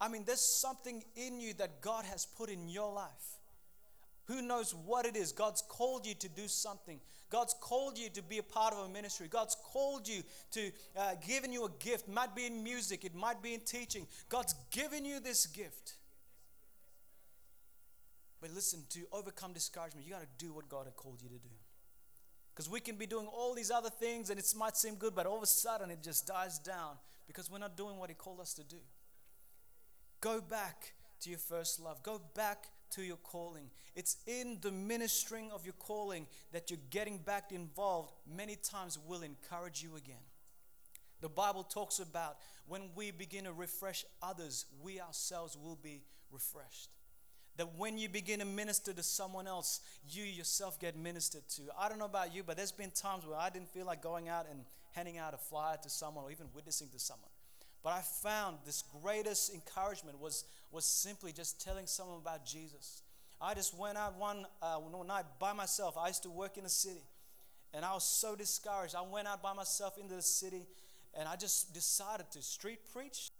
I 0.00 0.08
mean, 0.08 0.24
there's 0.26 0.60
something 0.60 1.02
in 1.14 1.40
you 1.40 1.54
that 1.54 1.80
God 1.80 2.04
has 2.04 2.26
put 2.26 2.50
in 2.50 2.68
your 2.68 2.92
life. 2.92 3.38
Who 4.26 4.42
knows 4.42 4.74
what 4.74 5.06
it 5.06 5.16
is? 5.16 5.32
God's 5.32 5.62
called 5.62 6.04
you 6.04 6.14
to 6.14 6.28
do 6.28 6.48
something. 6.48 7.00
God's 7.30 7.54
called 7.60 7.96
you 7.98 8.08
to 8.10 8.22
be 8.22 8.38
a 8.38 8.42
part 8.42 8.74
of 8.74 8.86
a 8.86 8.88
ministry. 8.88 9.28
God's 9.28 9.56
called 9.72 10.08
you 10.08 10.22
to 10.52 10.70
uh, 10.96 11.14
given 11.26 11.52
you 11.52 11.64
a 11.64 11.70
gift. 11.78 12.08
Might 12.08 12.34
be 12.34 12.46
in 12.46 12.62
music, 12.62 13.04
it 13.04 13.14
might 13.14 13.42
be 13.42 13.54
in 13.54 13.60
teaching. 13.60 14.06
God's 14.28 14.54
given 14.70 15.04
you 15.04 15.20
this 15.20 15.46
gift. 15.46 15.94
But 18.40 18.50
listen, 18.50 18.84
to 18.90 19.00
overcome 19.12 19.52
discouragement, 19.52 20.06
you 20.06 20.12
got 20.12 20.20
to 20.20 20.44
do 20.44 20.52
what 20.52 20.68
God 20.68 20.86
had 20.86 20.96
called 20.96 21.22
you 21.22 21.28
to 21.28 21.34
do. 21.34 21.48
Because 22.56 22.70
we 22.70 22.80
can 22.80 22.96
be 22.96 23.04
doing 23.04 23.26
all 23.26 23.52
these 23.52 23.70
other 23.70 23.90
things 23.90 24.30
and 24.30 24.40
it 24.40 24.50
might 24.56 24.78
seem 24.78 24.94
good, 24.94 25.14
but 25.14 25.26
all 25.26 25.36
of 25.36 25.42
a 25.42 25.46
sudden 25.46 25.90
it 25.90 26.02
just 26.02 26.26
dies 26.26 26.58
down 26.58 26.96
because 27.26 27.50
we're 27.50 27.58
not 27.58 27.76
doing 27.76 27.98
what 27.98 28.08
He 28.08 28.14
called 28.14 28.40
us 28.40 28.54
to 28.54 28.64
do. 28.64 28.78
Go 30.22 30.40
back 30.40 30.94
to 31.20 31.28
your 31.28 31.38
first 31.38 31.78
love. 31.80 32.02
Go 32.02 32.18
back 32.34 32.68
to 32.92 33.02
your 33.02 33.18
calling. 33.18 33.68
It's 33.94 34.16
in 34.26 34.56
the 34.62 34.72
ministering 34.72 35.50
of 35.52 35.66
your 35.66 35.74
calling 35.74 36.26
that 36.52 36.70
you're 36.70 36.80
getting 36.88 37.18
back 37.18 37.52
involved. 37.52 38.12
Many 38.26 38.56
times 38.56 38.98
will 39.06 39.20
encourage 39.20 39.82
you 39.82 39.96
again. 39.96 40.16
The 41.20 41.28
Bible 41.28 41.62
talks 41.62 41.98
about 41.98 42.38
when 42.66 42.88
we 42.94 43.10
begin 43.10 43.44
to 43.44 43.52
refresh 43.52 44.06
others, 44.22 44.64
we 44.82 44.98
ourselves 44.98 45.58
will 45.62 45.76
be 45.76 46.04
refreshed. 46.30 46.88
That 47.56 47.76
when 47.78 47.96
you 47.96 48.08
begin 48.08 48.40
to 48.40 48.44
minister 48.44 48.92
to 48.92 49.02
someone 49.02 49.46
else, 49.46 49.80
you 50.10 50.24
yourself 50.24 50.78
get 50.78 50.96
ministered 50.96 51.48
to. 51.56 51.62
I 51.78 51.88
don't 51.88 51.98
know 51.98 52.04
about 52.04 52.34
you, 52.34 52.42
but 52.42 52.56
there's 52.56 52.72
been 52.72 52.90
times 52.90 53.24
where 53.26 53.38
I 53.38 53.48
didn't 53.48 53.70
feel 53.70 53.86
like 53.86 54.02
going 54.02 54.28
out 54.28 54.46
and 54.50 54.60
handing 54.92 55.18
out 55.18 55.32
a 55.32 55.38
flyer 55.38 55.76
to 55.82 55.88
someone 55.88 56.24
or 56.24 56.30
even 56.30 56.46
witnessing 56.54 56.88
to 56.92 56.98
someone. 56.98 57.30
But 57.82 57.92
I 57.92 58.00
found 58.00 58.58
this 58.66 58.82
greatest 59.02 59.54
encouragement 59.54 60.20
was, 60.20 60.44
was 60.72 60.84
simply 60.84 61.32
just 61.32 61.64
telling 61.64 61.86
someone 61.86 62.18
about 62.18 62.44
Jesus. 62.44 63.02
I 63.40 63.54
just 63.54 63.78
went 63.78 63.96
out 63.96 64.18
one, 64.18 64.46
uh, 64.60 64.76
one 64.76 65.06
night 65.06 65.24
by 65.38 65.52
myself. 65.52 65.96
I 65.96 66.08
used 66.08 66.22
to 66.24 66.30
work 66.30 66.56
in 66.56 66.64
the 66.64 66.70
city, 66.70 67.04
and 67.72 67.84
I 67.84 67.92
was 67.92 68.04
so 68.04 68.34
discouraged. 68.34 68.94
I 68.94 69.02
went 69.02 69.28
out 69.28 69.42
by 69.42 69.52
myself 69.52 69.98
into 69.98 70.14
the 70.14 70.22
city, 70.22 70.66
and 71.14 71.28
I 71.28 71.36
just 71.36 71.74
decided 71.74 72.30
to 72.32 72.42
street 72.42 72.80
preach, 72.92 73.30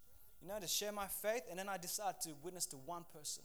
you 0.42 0.48
know, 0.48 0.58
to 0.60 0.66
share 0.68 0.92
my 0.92 1.06
faith, 1.06 1.42
and 1.50 1.58
then 1.58 1.68
I 1.68 1.78
decided 1.78 2.20
to 2.22 2.30
witness 2.42 2.66
to 2.66 2.76
one 2.76 3.04
person. 3.12 3.42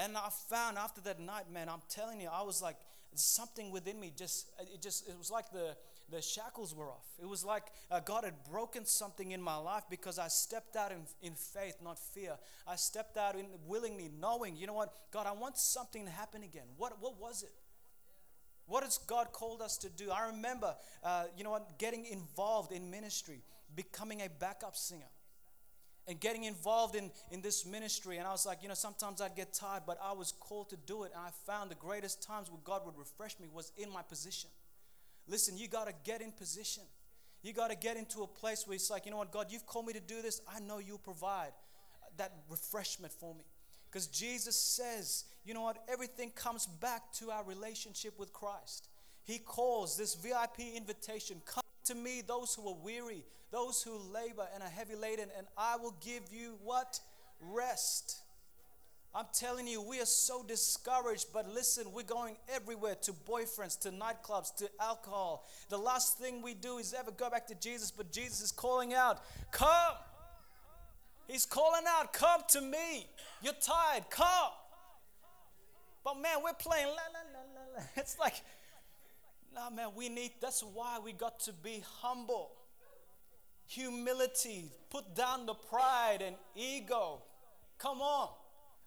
And 0.00 0.16
I 0.16 0.30
found 0.48 0.78
after 0.78 1.02
that 1.02 1.20
night, 1.20 1.52
man, 1.52 1.68
I'm 1.68 1.82
telling 1.90 2.22
you, 2.22 2.30
I 2.32 2.42
was 2.42 2.62
like, 2.62 2.76
something 3.14 3.70
within 3.70 4.00
me 4.00 4.12
just, 4.16 4.48
it 4.58 4.80
just, 4.80 5.06
it 5.06 5.18
was 5.18 5.30
like 5.30 5.50
the, 5.52 5.76
the 6.10 6.22
shackles 6.22 6.74
were 6.74 6.90
off. 6.90 7.06
It 7.20 7.28
was 7.28 7.44
like 7.44 7.64
uh, 7.90 8.00
God 8.00 8.24
had 8.24 8.34
broken 8.50 8.86
something 8.86 9.32
in 9.32 9.42
my 9.42 9.56
life 9.56 9.82
because 9.90 10.18
I 10.18 10.28
stepped 10.28 10.74
out 10.74 10.90
in, 10.90 11.02
in 11.20 11.34
faith, 11.34 11.76
not 11.84 11.98
fear. 11.98 12.36
I 12.66 12.76
stepped 12.76 13.18
out 13.18 13.36
in 13.36 13.46
willingly, 13.66 14.10
knowing, 14.18 14.56
you 14.56 14.66
know 14.66 14.72
what, 14.72 14.94
God, 15.12 15.26
I 15.26 15.32
want 15.32 15.58
something 15.58 16.06
to 16.06 16.10
happen 16.10 16.44
again. 16.44 16.66
What, 16.78 16.96
what 17.00 17.20
was 17.20 17.42
it? 17.42 17.52
What 18.66 18.84
has 18.84 18.96
God 18.96 19.32
called 19.32 19.60
us 19.60 19.76
to 19.78 19.90
do? 19.90 20.10
I 20.10 20.28
remember, 20.28 20.76
uh, 21.04 21.24
you 21.36 21.44
know 21.44 21.50
what, 21.50 21.78
getting 21.78 22.06
involved 22.06 22.72
in 22.72 22.90
ministry, 22.90 23.42
becoming 23.76 24.22
a 24.22 24.28
backup 24.30 24.76
singer 24.76 25.10
and 26.08 26.18
getting 26.18 26.44
involved 26.44 26.96
in, 26.96 27.10
in 27.30 27.40
this 27.40 27.64
ministry. 27.64 28.18
And 28.18 28.26
I 28.26 28.32
was 28.32 28.46
like, 28.46 28.62
you 28.62 28.68
know, 28.68 28.74
sometimes 28.74 29.20
I'd 29.20 29.36
get 29.36 29.52
tired, 29.52 29.82
but 29.86 29.98
I 30.02 30.12
was 30.12 30.32
called 30.32 30.70
to 30.70 30.76
do 30.76 31.04
it. 31.04 31.12
And 31.14 31.24
I 31.24 31.30
found 31.46 31.70
the 31.70 31.76
greatest 31.76 32.22
times 32.22 32.50
where 32.50 32.60
God 32.64 32.84
would 32.84 32.98
refresh 32.98 33.38
me 33.38 33.48
was 33.52 33.72
in 33.76 33.92
my 33.92 34.02
position. 34.02 34.50
Listen, 35.28 35.56
you 35.56 35.68
got 35.68 35.86
to 35.86 35.94
get 36.04 36.20
in 36.20 36.32
position. 36.32 36.82
You 37.42 37.52
got 37.52 37.70
to 37.70 37.76
get 37.76 37.96
into 37.96 38.22
a 38.22 38.26
place 38.26 38.66
where 38.66 38.74
it's 38.74 38.90
like, 38.90 39.04
you 39.04 39.10
know 39.10 39.18
what, 39.18 39.32
God, 39.32 39.46
you've 39.50 39.66
called 39.66 39.86
me 39.86 39.92
to 39.92 40.00
do 40.00 40.20
this. 40.20 40.40
I 40.52 40.60
know 40.60 40.78
you'll 40.78 40.98
provide 40.98 41.52
that 42.16 42.32
refreshment 42.50 43.12
for 43.12 43.34
me. 43.34 43.44
Because 43.90 44.06
Jesus 44.06 44.56
says, 44.56 45.24
you 45.44 45.54
know 45.54 45.62
what, 45.62 45.78
everything 45.88 46.30
comes 46.30 46.66
back 46.66 47.12
to 47.14 47.30
our 47.30 47.44
relationship 47.44 48.18
with 48.18 48.32
Christ. 48.32 48.88
He 49.24 49.38
calls 49.38 49.96
this 49.96 50.14
VIP 50.14 50.76
invitation 50.76 51.40
come 51.44 51.59
to 51.90 51.96
me, 51.96 52.22
those 52.26 52.54
who 52.54 52.68
are 52.68 52.76
weary, 52.82 53.24
those 53.50 53.82
who 53.82 53.98
labor 53.98 54.46
and 54.54 54.62
are 54.62 54.68
heavy 54.68 54.94
laden, 54.94 55.28
and 55.36 55.46
I 55.56 55.76
will 55.76 55.96
give 56.00 56.22
you 56.32 56.56
what? 56.62 57.00
Rest. 57.40 58.20
I'm 59.12 59.26
telling 59.34 59.66
you, 59.66 59.82
we 59.82 60.00
are 60.00 60.06
so 60.06 60.44
discouraged, 60.44 61.26
but 61.34 61.52
listen, 61.52 61.92
we're 61.92 62.04
going 62.04 62.36
everywhere 62.48 62.94
to 63.02 63.12
boyfriends, 63.12 63.78
to 63.80 63.90
nightclubs, 63.90 64.54
to 64.58 64.70
alcohol. 64.80 65.48
The 65.68 65.78
last 65.78 66.18
thing 66.18 66.42
we 66.42 66.54
do 66.54 66.78
is 66.78 66.94
ever 66.94 67.10
go 67.10 67.28
back 67.28 67.48
to 67.48 67.56
Jesus, 67.56 67.90
but 67.90 68.12
Jesus 68.12 68.40
is 68.40 68.52
calling 68.52 68.94
out, 68.94 69.20
Come! 69.50 69.94
He's 71.26 71.44
calling 71.44 71.84
out, 71.88 72.12
Come 72.12 72.42
to 72.50 72.60
me. 72.60 73.08
You're 73.42 73.52
tired, 73.54 74.04
come. 74.10 74.52
But 76.04 76.20
man, 76.20 76.38
we're 76.44 76.52
playing 76.52 76.86
la 76.86 76.92
la 76.92 77.20
la 77.32 77.40
la 77.54 77.78
la. 77.78 77.84
It's 77.96 78.16
like, 78.16 78.34
nah, 79.54 79.70
man, 79.70 79.88
we 79.94 80.08
need, 80.08 80.32
that's 80.40 80.62
why 80.62 80.98
we 81.02 81.12
got 81.12 81.40
to 81.40 81.52
be 81.52 81.82
humble. 82.00 82.50
Humility, 83.66 84.70
put 84.90 85.14
down 85.14 85.46
the 85.46 85.54
pride 85.54 86.18
and 86.26 86.36
ego. 86.56 87.22
Come 87.78 88.00
on. 88.00 88.28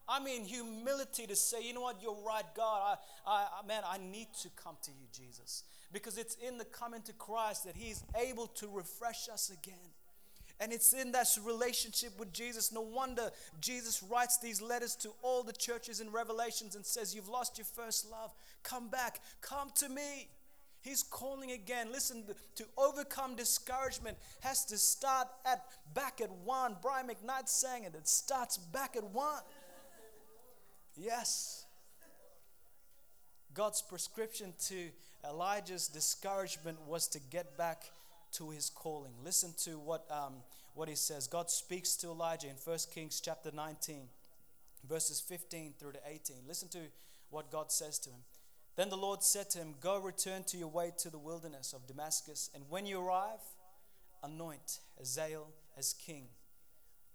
I 0.08 0.21
mean, 0.21 0.43
humility 0.43 1.26
to 1.28 1.36
say, 1.36 1.63
you 1.65 1.73
know 1.73 1.82
what, 1.82 2.02
you're 2.02 2.17
right, 2.26 2.43
God. 2.56 2.97
I, 3.26 3.32
I, 3.62 3.65
man, 3.65 3.84
I 3.88 3.97
need 3.97 4.28
to 4.41 4.49
come 4.62 4.76
to 4.84 4.91
you, 4.91 5.08
Jesus. 5.13 5.63
Because 5.93 6.17
it's 6.17 6.36
in 6.45 6.58
the 6.58 6.65
coming 6.65 7.02
to 7.04 7.13
Christ 7.13 7.65
that 7.65 7.76
He's 7.76 8.04
able 8.19 8.47
to 8.47 8.67
refresh 8.67 9.30
us 9.30 9.49
again. 9.49 9.91
And 10.60 10.71
it's 10.71 10.93
in 10.93 11.12
that 11.13 11.28
relationship 11.43 12.17
with 12.19 12.32
Jesus. 12.32 12.71
No 12.71 12.82
wonder 12.82 13.32
Jesus 13.60 14.04
writes 14.04 14.38
these 14.38 14.62
letters 14.62 14.95
to 14.97 15.10
all 15.21 15.43
the 15.43 15.54
churches 15.54 15.99
in 15.99 16.12
Revelations 16.12 16.76
and 16.76 16.86
says, 16.86 17.15
You've 17.15 17.30
lost 17.30 17.58
your 17.58 17.65
first 17.65 18.10
love. 18.10 18.34
Come 18.62 18.89
back. 18.89 19.19
Come 19.41 19.71
to 19.76 19.89
me. 19.89 20.28
He's 20.84 21.02
calling 21.02 21.52
again. 21.52 21.88
Listen, 21.91 22.24
to 22.56 22.65
overcome 22.78 23.36
discouragement 23.36 24.17
has 24.41 24.65
to 24.65 24.78
start 24.78 25.30
at 25.46 25.63
back 25.93 26.19
at 26.19 26.30
one. 26.43 26.76
Brian 26.82 27.08
McKnight 27.08 27.48
sang 27.48 27.86
it. 27.86 27.96
It 27.96 28.08
starts 28.08 28.58
back 28.58 28.98
at 28.98 29.04
one. 29.06 29.41
Yes. 30.98 31.65
God's 33.54 33.82
prescription 33.82 34.54
to 34.67 34.89
Elijah's 35.28 35.88
discouragement 35.88 36.78
was 36.86 37.08
to 37.10 37.19
get 37.30 37.58
back 37.58 37.84
to 38.34 38.50
his 38.50 38.69
calling. 38.69 39.13
Listen 39.24 39.54
to 39.60 39.80
what, 39.80 40.06
um, 40.12 40.34
what 40.74 40.89
he 40.89 40.96
says. 40.96 41.28
God 41.28 41.50
speaks 41.50 41.96
to 41.98 42.08
Elijah 42.08 42.48
in 42.48 42.56
1 42.62 42.78
Kings 42.93 43.22
chapter 43.24 43.52
19, 43.54 44.10
verses 44.89 45.22
15 45.22 45.76
through 45.80 45.93
to 45.93 46.00
18. 46.06 46.38
Listen 46.48 46.67
to 46.69 46.80
what 47.30 47.52
God 47.52 47.72
says 47.72 48.00
to 48.00 48.10
him. 48.10 48.19
Then 48.75 48.89
the 48.89 48.97
Lord 48.97 49.23
said 49.23 49.49
to 49.51 49.59
him, 49.59 49.75
Go 49.79 49.99
return 49.99 50.43
to 50.45 50.57
your 50.57 50.67
way 50.67 50.91
to 50.99 51.09
the 51.09 51.17
wilderness 51.17 51.73
of 51.73 51.88
Damascus, 51.88 52.49
and 52.55 52.63
when 52.69 52.86
you 52.86 52.99
arrive, 52.99 53.41
anoint 54.23 54.79
Hazael 54.97 55.47
as 55.77 55.93
king 55.93 56.27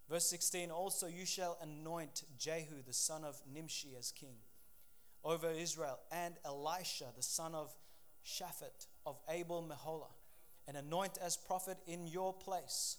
Verse 0.08 0.24
16 0.26 0.70
Also 0.70 1.06
you 1.06 1.26
shall 1.26 1.58
anoint 1.62 2.22
Jehu 2.38 2.82
the 2.86 2.92
son 2.92 3.24
of 3.24 3.40
Nimshi 3.52 3.90
as 3.98 4.10
king 4.12 4.36
over 5.24 5.50
Israel, 5.50 5.98
and 6.12 6.34
Elisha 6.44 7.06
the 7.16 7.22
son 7.22 7.54
of 7.54 7.74
Shaphat 8.24 8.86
of 9.04 9.18
Abel 9.28 9.62
Meholah, 9.68 10.12
and 10.66 10.76
anoint 10.76 11.18
as 11.22 11.36
prophet 11.36 11.76
in 11.86 12.06
your 12.06 12.32
place. 12.32 12.96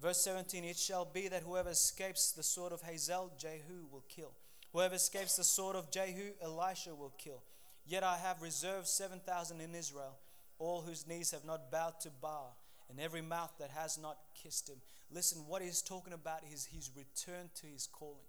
Verse 0.00 0.20
17 0.22 0.64
It 0.64 0.78
shall 0.78 1.04
be 1.04 1.28
that 1.28 1.42
whoever 1.42 1.70
escapes 1.70 2.32
the 2.32 2.42
sword 2.42 2.72
of 2.72 2.82
Hazael, 2.82 3.32
Jehu 3.38 3.86
will 3.90 4.04
kill. 4.08 4.32
Whoever 4.72 4.94
escapes 4.94 5.36
the 5.36 5.44
sword 5.44 5.76
of 5.76 5.90
Jehu, 5.90 6.32
Elisha 6.42 6.94
will 6.94 7.12
kill. 7.18 7.42
Yet 7.84 8.04
I 8.04 8.16
have 8.16 8.42
reserved 8.42 8.86
7,000 8.86 9.60
in 9.60 9.74
Israel, 9.74 10.18
all 10.58 10.82
whose 10.82 11.06
knees 11.06 11.32
have 11.32 11.44
not 11.44 11.70
bowed 11.70 12.00
to 12.00 12.10
Baal, 12.10 12.56
and 12.88 13.00
every 13.00 13.22
mouth 13.22 13.52
that 13.58 13.70
has 13.70 13.98
not 13.98 14.18
kissed 14.40 14.68
him. 14.68 14.80
Listen, 15.10 15.44
what 15.46 15.62
he's 15.62 15.82
talking 15.82 16.12
about 16.12 16.40
is 16.52 16.64
he's 16.64 16.90
returned 16.96 17.54
to 17.56 17.66
his 17.66 17.86
calling. 17.86 18.26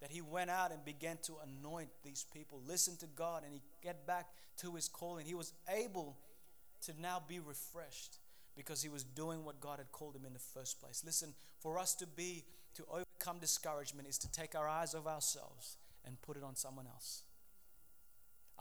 That 0.00 0.10
he 0.10 0.20
went 0.20 0.50
out 0.50 0.72
and 0.72 0.84
began 0.84 1.18
to 1.24 1.34
anoint 1.44 1.90
these 2.02 2.26
people, 2.32 2.60
listen 2.66 2.96
to 2.98 3.06
God, 3.06 3.44
and 3.44 3.52
he 3.52 3.62
get 3.82 4.06
back 4.06 4.26
to 4.58 4.74
his 4.74 4.88
calling. 4.88 5.26
He 5.26 5.34
was 5.34 5.52
able 5.68 6.16
to 6.86 6.92
now 7.00 7.22
be 7.26 7.38
refreshed 7.38 8.18
because 8.56 8.82
he 8.82 8.88
was 8.88 9.04
doing 9.04 9.44
what 9.44 9.60
God 9.60 9.78
had 9.78 9.92
called 9.92 10.16
him 10.16 10.24
in 10.26 10.32
the 10.32 10.38
first 10.38 10.80
place. 10.80 11.02
Listen, 11.04 11.34
for 11.60 11.78
us 11.78 11.94
to 11.96 12.06
be, 12.06 12.44
to 12.74 12.84
overcome 12.90 13.38
discouragement 13.38 14.08
is 14.08 14.18
to 14.18 14.30
take 14.30 14.54
our 14.54 14.68
eyes 14.68 14.94
off 14.94 15.06
ourselves 15.06 15.76
and 16.04 16.20
put 16.22 16.36
it 16.36 16.42
on 16.42 16.56
someone 16.56 16.86
else. 16.86 17.22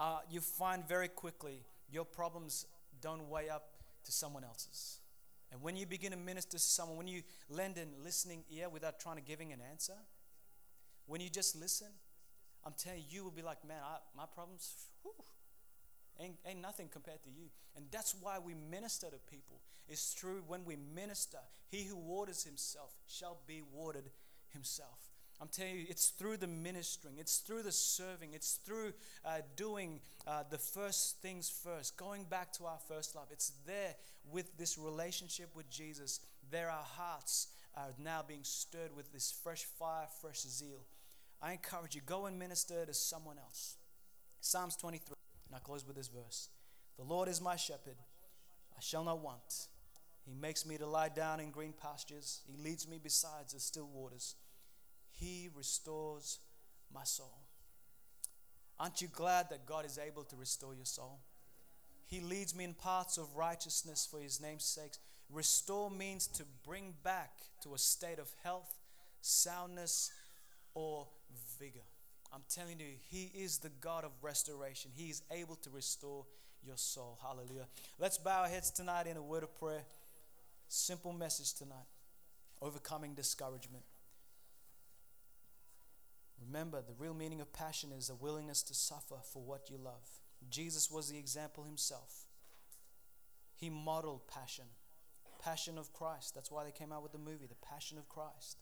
Uh, 0.01 0.17
you 0.31 0.41
find 0.41 0.87
very 0.87 1.07
quickly 1.07 1.61
your 1.91 2.03
problems 2.03 2.65
don't 3.01 3.29
weigh 3.29 3.49
up 3.49 3.75
to 4.03 4.11
someone 4.11 4.43
else's. 4.43 4.97
And 5.51 5.61
when 5.61 5.75
you 5.75 5.85
begin 5.85 6.09
to 6.09 6.17
minister 6.17 6.53
to 6.53 6.59
someone, 6.59 6.97
when 6.97 7.07
you 7.07 7.21
lend 7.49 7.77
a 7.77 7.85
listening 8.03 8.43
ear 8.49 8.67
without 8.67 8.99
trying 8.99 9.17
to 9.17 9.21
giving 9.21 9.53
an 9.53 9.59
answer, 9.69 9.93
when 11.05 11.21
you 11.21 11.29
just 11.29 11.55
listen, 11.55 11.89
I'm 12.65 12.73
telling 12.75 13.01
you, 13.01 13.05
you 13.11 13.23
will 13.23 13.29
be 13.29 13.43
like, 13.43 13.63
man, 13.63 13.77
I, 13.83 13.97
my 14.17 14.25
problems, 14.33 14.73
whew, 15.03 15.13
ain't, 16.19 16.37
ain't 16.47 16.61
nothing 16.61 16.89
compared 16.91 17.21
to 17.25 17.29
you. 17.29 17.49
And 17.75 17.85
that's 17.91 18.15
why 18.19 18.39
we 18.39 18.55
minister 18.55 19.05
to 19.05 19.17
people. 19.29 19.61
It's 19.87 20.15
true 20.15 20.41
when 20.47 20.65
we 20.65 20.77
minister, 20.95 21.37
he 21.69 21.83
who 21.83 21.95
waters 21.95 22.43
himself 22.43 22.89
shall 23.07 23.37
be 23.45 23.61
watered 23.71 24.09
himself. 24.51 25.10
I'm 25.41 25.47
telling 25.47 25.75
you, 25.75 25.85
it's 25.89 26.09
through 26.09 26.37
the 26.37 26.45
ministering, 26.45 27.15
it's 27.17 27.39
through 27.39 27.63
the 27.63 27.71
serving, 27.71 28.33
it's 28.33 28.59
through 28.63 28.93
uh, 29.25 29.39
doing 29.55 29.99
uh, 30.27 30.43
the 30.47 30.59
first 30.59 31.19
things 31.23 31.49
first, 31.49 31.97
going 31.97 32.25
back 32.25 32.53
to 32.53 32.65
our 32.65 32.77
first 32.87 33.15
love. 33.15 33.25
It's 33.31 33.51
there 33.65 33.95
with 34.31 34.55
this 34.59 34.77
relationship 34.77 35.49
with 35.55 35.67
Jesus. 35.71 36.19
There, 36.51 36.69
our 36.69 36.83
hearts 36.83 37.47
are 37.75 37.89
now 37.97 38.23
being 38.27 38.43
stirred 38.43 38.95
with 38.95 39.11
this 39.11 39.31
fresh 39.31 39.63
fire, 39.63 40.05
fresh 40.21 40.41
zeal. 40.41 40.85
I 41.41 41.53
encourage 41.53 41.95
you, 41.95 42.01
go 42.05 42.27
and 42.27 42.37
minister 42.37 42.85
to 42.85 42.93
someone 42.93 43.39
else. 43.39 43.77
Psalms 44.41 44.75
23, 44.75 45.15
and 45.47 45.55
I 45.55 45.59
close 45.59 45.87
with 45.87 45.95
this 45.95 46.07
verse 46.07 46.49
The 46.97 47.03
Lord 47.03 47.27
is 47.27 47.41
my 47.41 47.55
shepherd, 47.55 47.97
I 48.77 48.79
shall 48.79 49.03
not 49.03 49.23
want. 49.23 49.67
He 50.23 50.35
makes 50.35 50.67
me 50.67 50.77
to 50.77 50.85
lie 50.85 51.09
down 51.09 51.39
in 51.39 51.49
green 51.49 51.73
pastures, 51.73 52.41
He 52.45 52.61
leads 52.63 52.87
me 52.87 52.99
beside 53.01 53.49
the 53.51 53.59
still 53.59 53.89
waters. 53.91 54.35
He 55.21 55.49
restores 55.55 56.39
my 56.91 57.03
soul. 57.03 57.37
Aren't 58.79 59.03
you 59.03 59.07
glad 59.07 59.51
that 59.51 59.67
God 59.67 59.85
is 59.85 59.99
able 59.99 60.23
to 60.23 60.35
restore 60.35 60.73
your 60.73 60.85
soul? 60.85 61.19
He 62.07 62.21
leads 62.21 62.55
me 62.55 62.63
in 62.63 62.73
paths 62.73 63.19
of 63.19 63.35
righteousness 63.35 64.07
for 64.09 64.19
his 64.19 64.41
name's 64.41 64.65
sake. 64.65 64.93
Restore 65.29 65.91
means 65.91 66.25
to 66.25 66.43
bring 66.65 66.95
back 67.03 67.33
to 67.61 67.75
a 67.75 67.77
state 67.77 68.17
of 68.17 68.31
health, 68.43 68.73
soundness, 69.21 70.11
or 70.73 71.07
vigor. 71.59 71.85
I'm 72.33 72.41
telling 72.49 72.79
you, 72.79 72.95
he 73.07 73.31
is 73.35 73.59
the 73.59 73.69
God 73.79 74.03
of 74.03 74.11
restoration. 74.23 74.89
He 74.95 75.11
is 75.11 75.21
able 75.31 75.55
to 75.57 75.69
restore 75.69 76.25
your 76.65 76.77
soul. 76.77 77.19
Hallelujah. 77.21 77.67
Let's 77.99 78.17
bow 78.17 78.41
our 78.41 78.47
heads 78.47 78.71
tonight 78.71 79.05
in 79.05 79.17
a 79.17 79.21
word 79.21 79.43
of 79.43 79.55
prayer. 79.59 79.83
Simple 80.67 81.13
message 81.13 81.53
tonight 81.53 81.85
overcoming 82.61 83.13
discouragement. 83.15 83.83
Remember, 86.45 86.81
the 86.81 86.95
real 86.97 87.13
meaning 87.13 87.41
of 87.41 87.53
passion 87.53 87.91
is 87.91 88.09
a 88.09 88.15
willingness 88.15 88.63
to 88.63 88.73
suffer 88.73 89.15
for 89.31 89.41
what 89.41 89.69
you 89.69 89.77
love. 89.77 90.07
Jesus 90.49 90.89
was 90.89 91.09
the 91.09 91.17
example 91.17 91.63
himself. 91.63 92.25
He 93.55 93.69
modeled 93.69 94.27
passion, 94.27 94.65
passion 95.43 95.77
of 95.77 95.93
Christ. 95.93 96.33
That's 96.33 96.51
why 96.51 96.63
they 96.63 96.71
came 96.71 96.91
out 96.91 97.03
with 97.03 97.11
the 97.11 97.19
movie, 97.19 97.45
The 97.47 97.67
Passion 97.67 97.97
of 97.97 98.09
Christ. 98.09 98.57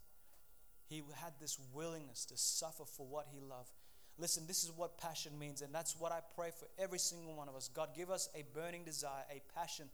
He 0.87 1.03
had 1.15 1.33
this 1.39 1.57
willingness 1.73 2.25
to 2.25 2.37
suffer 2.37 2.83
for 2.83 3.05
what 3.05 3.27
he 3.31 3.39
loved. 3.39 3.71
Listen, 4.17 4.45
this 4.47 4.65
is 4.65 4.71
what 4.75 4.97
passion 4.97 5.37
means, 5.39 5.61
and 5.61 5.73
that's 5.73 5.97
what 5.97 6.11
I 6.11 6.19
pray 6.35 6.49
for 6.51 6.67
every 6.77 6.99
single 6.99 7.35
one 7.35 7.47
of 7.47 7.55
us. 7.55 7.69
God, 7.73 7.89
give 7.95 8.09
us 8.09 8.27
a 8.35 8.43
burning 8.53 8.83
desire, 8.83 9.23
a 9.31 9.41
passion 9.57 9.85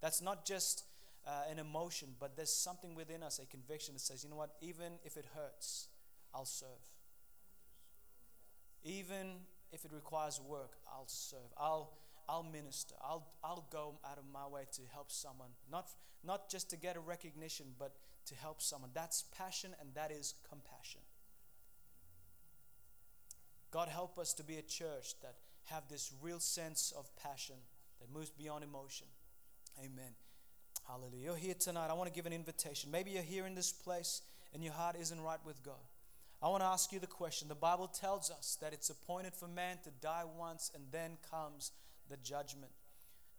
that's 0.00 0.20
not 0.20 0.44
just 0.44 0.84
uh, 1.26 1.42
an 1.50 1.60
emotion, 1.60 2.08
but 2.18 2.34
there's 2.34 2.52
something 2.52 2.96
within 2.96 3.22
us, 3.22 3.38
a 3.38 3.46
conviction 3.46 3.94
that 3.94 4.00
says, 4.00 4.24
you 4.24 4.30
know 4.30 4.36
what, 4.36 4.56
even 4.60 4.94
if 5.04 5.16
it 5.16 5.26
hurts, 5.34 5.88
I'll 6.34 6.44
serve. 6.44 6.68
Even 8.84 9.40
if 9.72 9.84
it 9.84 9.92
requires 9.92 10.40
work, 10.40 10.72
I'll 10.86 11.06
serve. 11.06 11.52
I'll 11.58 11.92
I'll 12.28 12.42
minister. 12.42 12.94
I'll 13.02 13.26
I'll 13.42 13.66
go 13.70 13.98
out 14.04 14.18
of 14.18 14.24
my 14.32 14.46
way 14.46 14.62
to 14.72 14.82
help 14.92 15.10
someone. 15.10 15.50
Not 15.70 15.88
not 16.24 16.50
just 16.50 16.70
to 16.70 16.76
get 16.76 16.96
a 16.96 17.00
recognition, 17.00 17.66
but 17.78 17.92
to 18.26 18.34
help 18.34 18.60
someone. 18.60 18.90
That's 18.94 19.24
passion 19.36 19.74
and 19.80 19.90
that 19.94 20.10
is 20.10 20.34
compassion. 20.48 21.00
God 23.70 23.88
help 23.88 24.18
us 24.18 24.32
to 24.34 24.42
be 24.42 24.56
a 24.56 24.62
church 24.62 25.14
that 25.22 25.36
have 25.64 25.88
this 25.88 26.12
real 26.22 26.40
sense 26.40 26.92
of 26.96 27.14
passion 27.16 27.56
that 28.00 28.12
moves 28.12 28.30
beyond 28.30 28.64
emotion. 28.64 29.06
Amen. 29.78 30.14
Hallelujah. 30.86 31.24
You're 31.24 31.36
here 31.36 31.54
tonight. 31.54 31.88
I 31.90 31.92
want 31.92 32.08
to 32.08 32.14
give 32.14 32.26
an 32.26 32.32
invitation. 32.32 32.90
Maybe 32.90 33.10
you're 33.10 33.22
here 33.22 33.46
in 33.46 33.54
this 33.54 33.72
place 33.72 34.22
and 34.54 34.64
your 34.64 34.72
heart 34.72 34.96
isn't 34.98 35.20
right 35.20 35.38
with 35.44 35.62
God. 35.62 35.74
I 36.40 36.48
want 36.48 36.62
to 36.62 36.68
ask 36.68 36.92
you 36.92 37.00
the 37.00 37.06
question. 37.06 37.48
The 37.48 37.54
Bible 37.54 37.88
tells 37.88 38.30
us 38.30 38.56
that 38.60 38.72
it's 38.72 38.90
appointed 38.90 39.34
for 39.34 39.48
man 39.48 39.78
to 39.84 39.90
die 40.00 40.22
once 40.38 40.70
and 40.74 40.84
then 40.92 41.18
comes 41.30 41.72
the 42.08 42.16
judgment. 42.16 42.70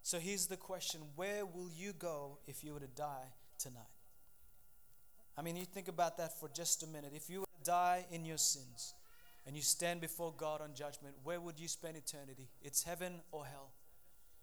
So 0.01 0.19
here's 0.19 0.47
the 0.47 0.57
question 0.57 1.01
Where 1.15 1.45
will 1.45 1.69
you 1.73 1.93
go 1.93 2.39
if 2.47 2.63
you 2.63 2.73
were 2.73 2.79
to 2.79 2.87
die 2.87 3.33
tonight? 3.57 3.83
I 5.37 5.41
mean, 5.41 5.55
you 5.55 5.63
think 5.63 5.87
about 5.87 6.17
that 6.17 6.37
for 6.37 6.49
just 6.49 6.83
a 6.83 6.87
minute. 6.87 7.13
If 7.15 7.29
you 7.29 7.41
were 7.41 7.45
to 7.45 7.63
die 7.63 8.05
in 8.11 8.25
your 8.25 8.37
sins 8.37 8.93
and 9.47 9.55
you 9.55 9.61
stand 9.61 10.01
before 10.01 10.33
God 10.35 10.61
on 10.61 10.73
judgment, 10.73 11.15
where 11.23 11.39
would 11.39 11.57
you 11.57 11.69
spend 11.69 11.95
eternity? 11.95 12.49
It's 12.61 12.83
heaven 12.83 13.21
or 13.31 13.45
hell. 13.45 13.71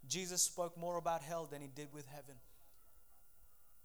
Jesus 0.09 0.41
spoke 0.41 0.79
more 0.79 0.97
about 0.97 1.23
hell 1.23 1.47
than 1.51 1.61
he 1.61 1.69
did 1.69 1.89
with 1.93 2.07
heaven. 2.07 2.37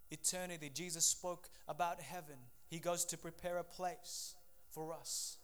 Eternity, 0.09 0.71
Jesus 0.73 1.03
spoke 1.03 1.49
about 1.67 1.99
heaven. 1.99 2.35
He 2.69 2.79
goes 2.79 3.03
to 3.05 3.17
prepare 3.17 3.57
a 3.57 3.63
place 3.63 4.35
for 4.73 4.93
us. 4.93 5.37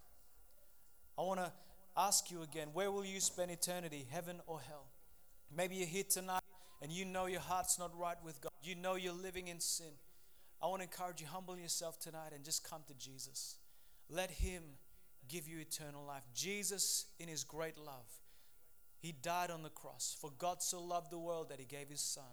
I 1.18 1.22
want 1.24 1.40
to 1.40 1.52
ask 1.96 2.30
you 2.30 2.44
again 2.44 2.70
where 2.74 2.92
will 2.92 3.06
you 3.06 3.20
spend 3.20 3.52
eternity, 3.52 4.06
heaven 4.10 4.40
or 4.46 4.60
hell? 4.60 4.86
Maybe 5.56 5.76
you're 5.76 5.88
here 5.88 6.04
tonight 6.08 6.42
and 6.82 6.92
you 6.92 7.06
know 7.06 7.26
your 7.26 7.40
heart's 7.42 7.80
not 7.80 7.98
right 7.98 8.18
with 8.24 8.42
God. 8.42 8.52
You 8.62 8.76
know 8.76 8.96
you're 8.96 9.14
living 9.14 9.48
in 9.48 9.60
sin. 9.60 9.94
I 10.62 10.68
want 10.68 10.82
to 10.82 10.84
encourage 10.84 11.22
you, 11.22 11.28
humble 11.28 11.58
yourself 11.58 12.00
tonight 12.00 12.32
and 12.34 12.44
just 12.44 12.68
come 12.68 12.82
to 12.88 12.94
Jesus. 12.96 13.58
Let 14.10 14.32
Him 14.32 14.64
give 15.28 15.48
you 15.48 15.60
eternal 15.60 16.04
life. 16.06 16.24
Jesus, 16.34 17.06
in 17.20 17.28
His 17.28 17.44
great 17.44 17.78
love, 17.78 18.08
He 19.00 19.12
died 19.12 19.52
on 19.52 19.64
the 19.64 19.70
cross. 19.70 20.16
For 20.20 20.32
God 20.38 20.62
so 20.62 20.82
loved 20.82 21.12
the 21.12 21.20
world 21.20 21.50
that 21.50 21.60
He 21.60 21.66
gave 21.66 21.90
His 21.90 22.02
Son. 22.02 22.24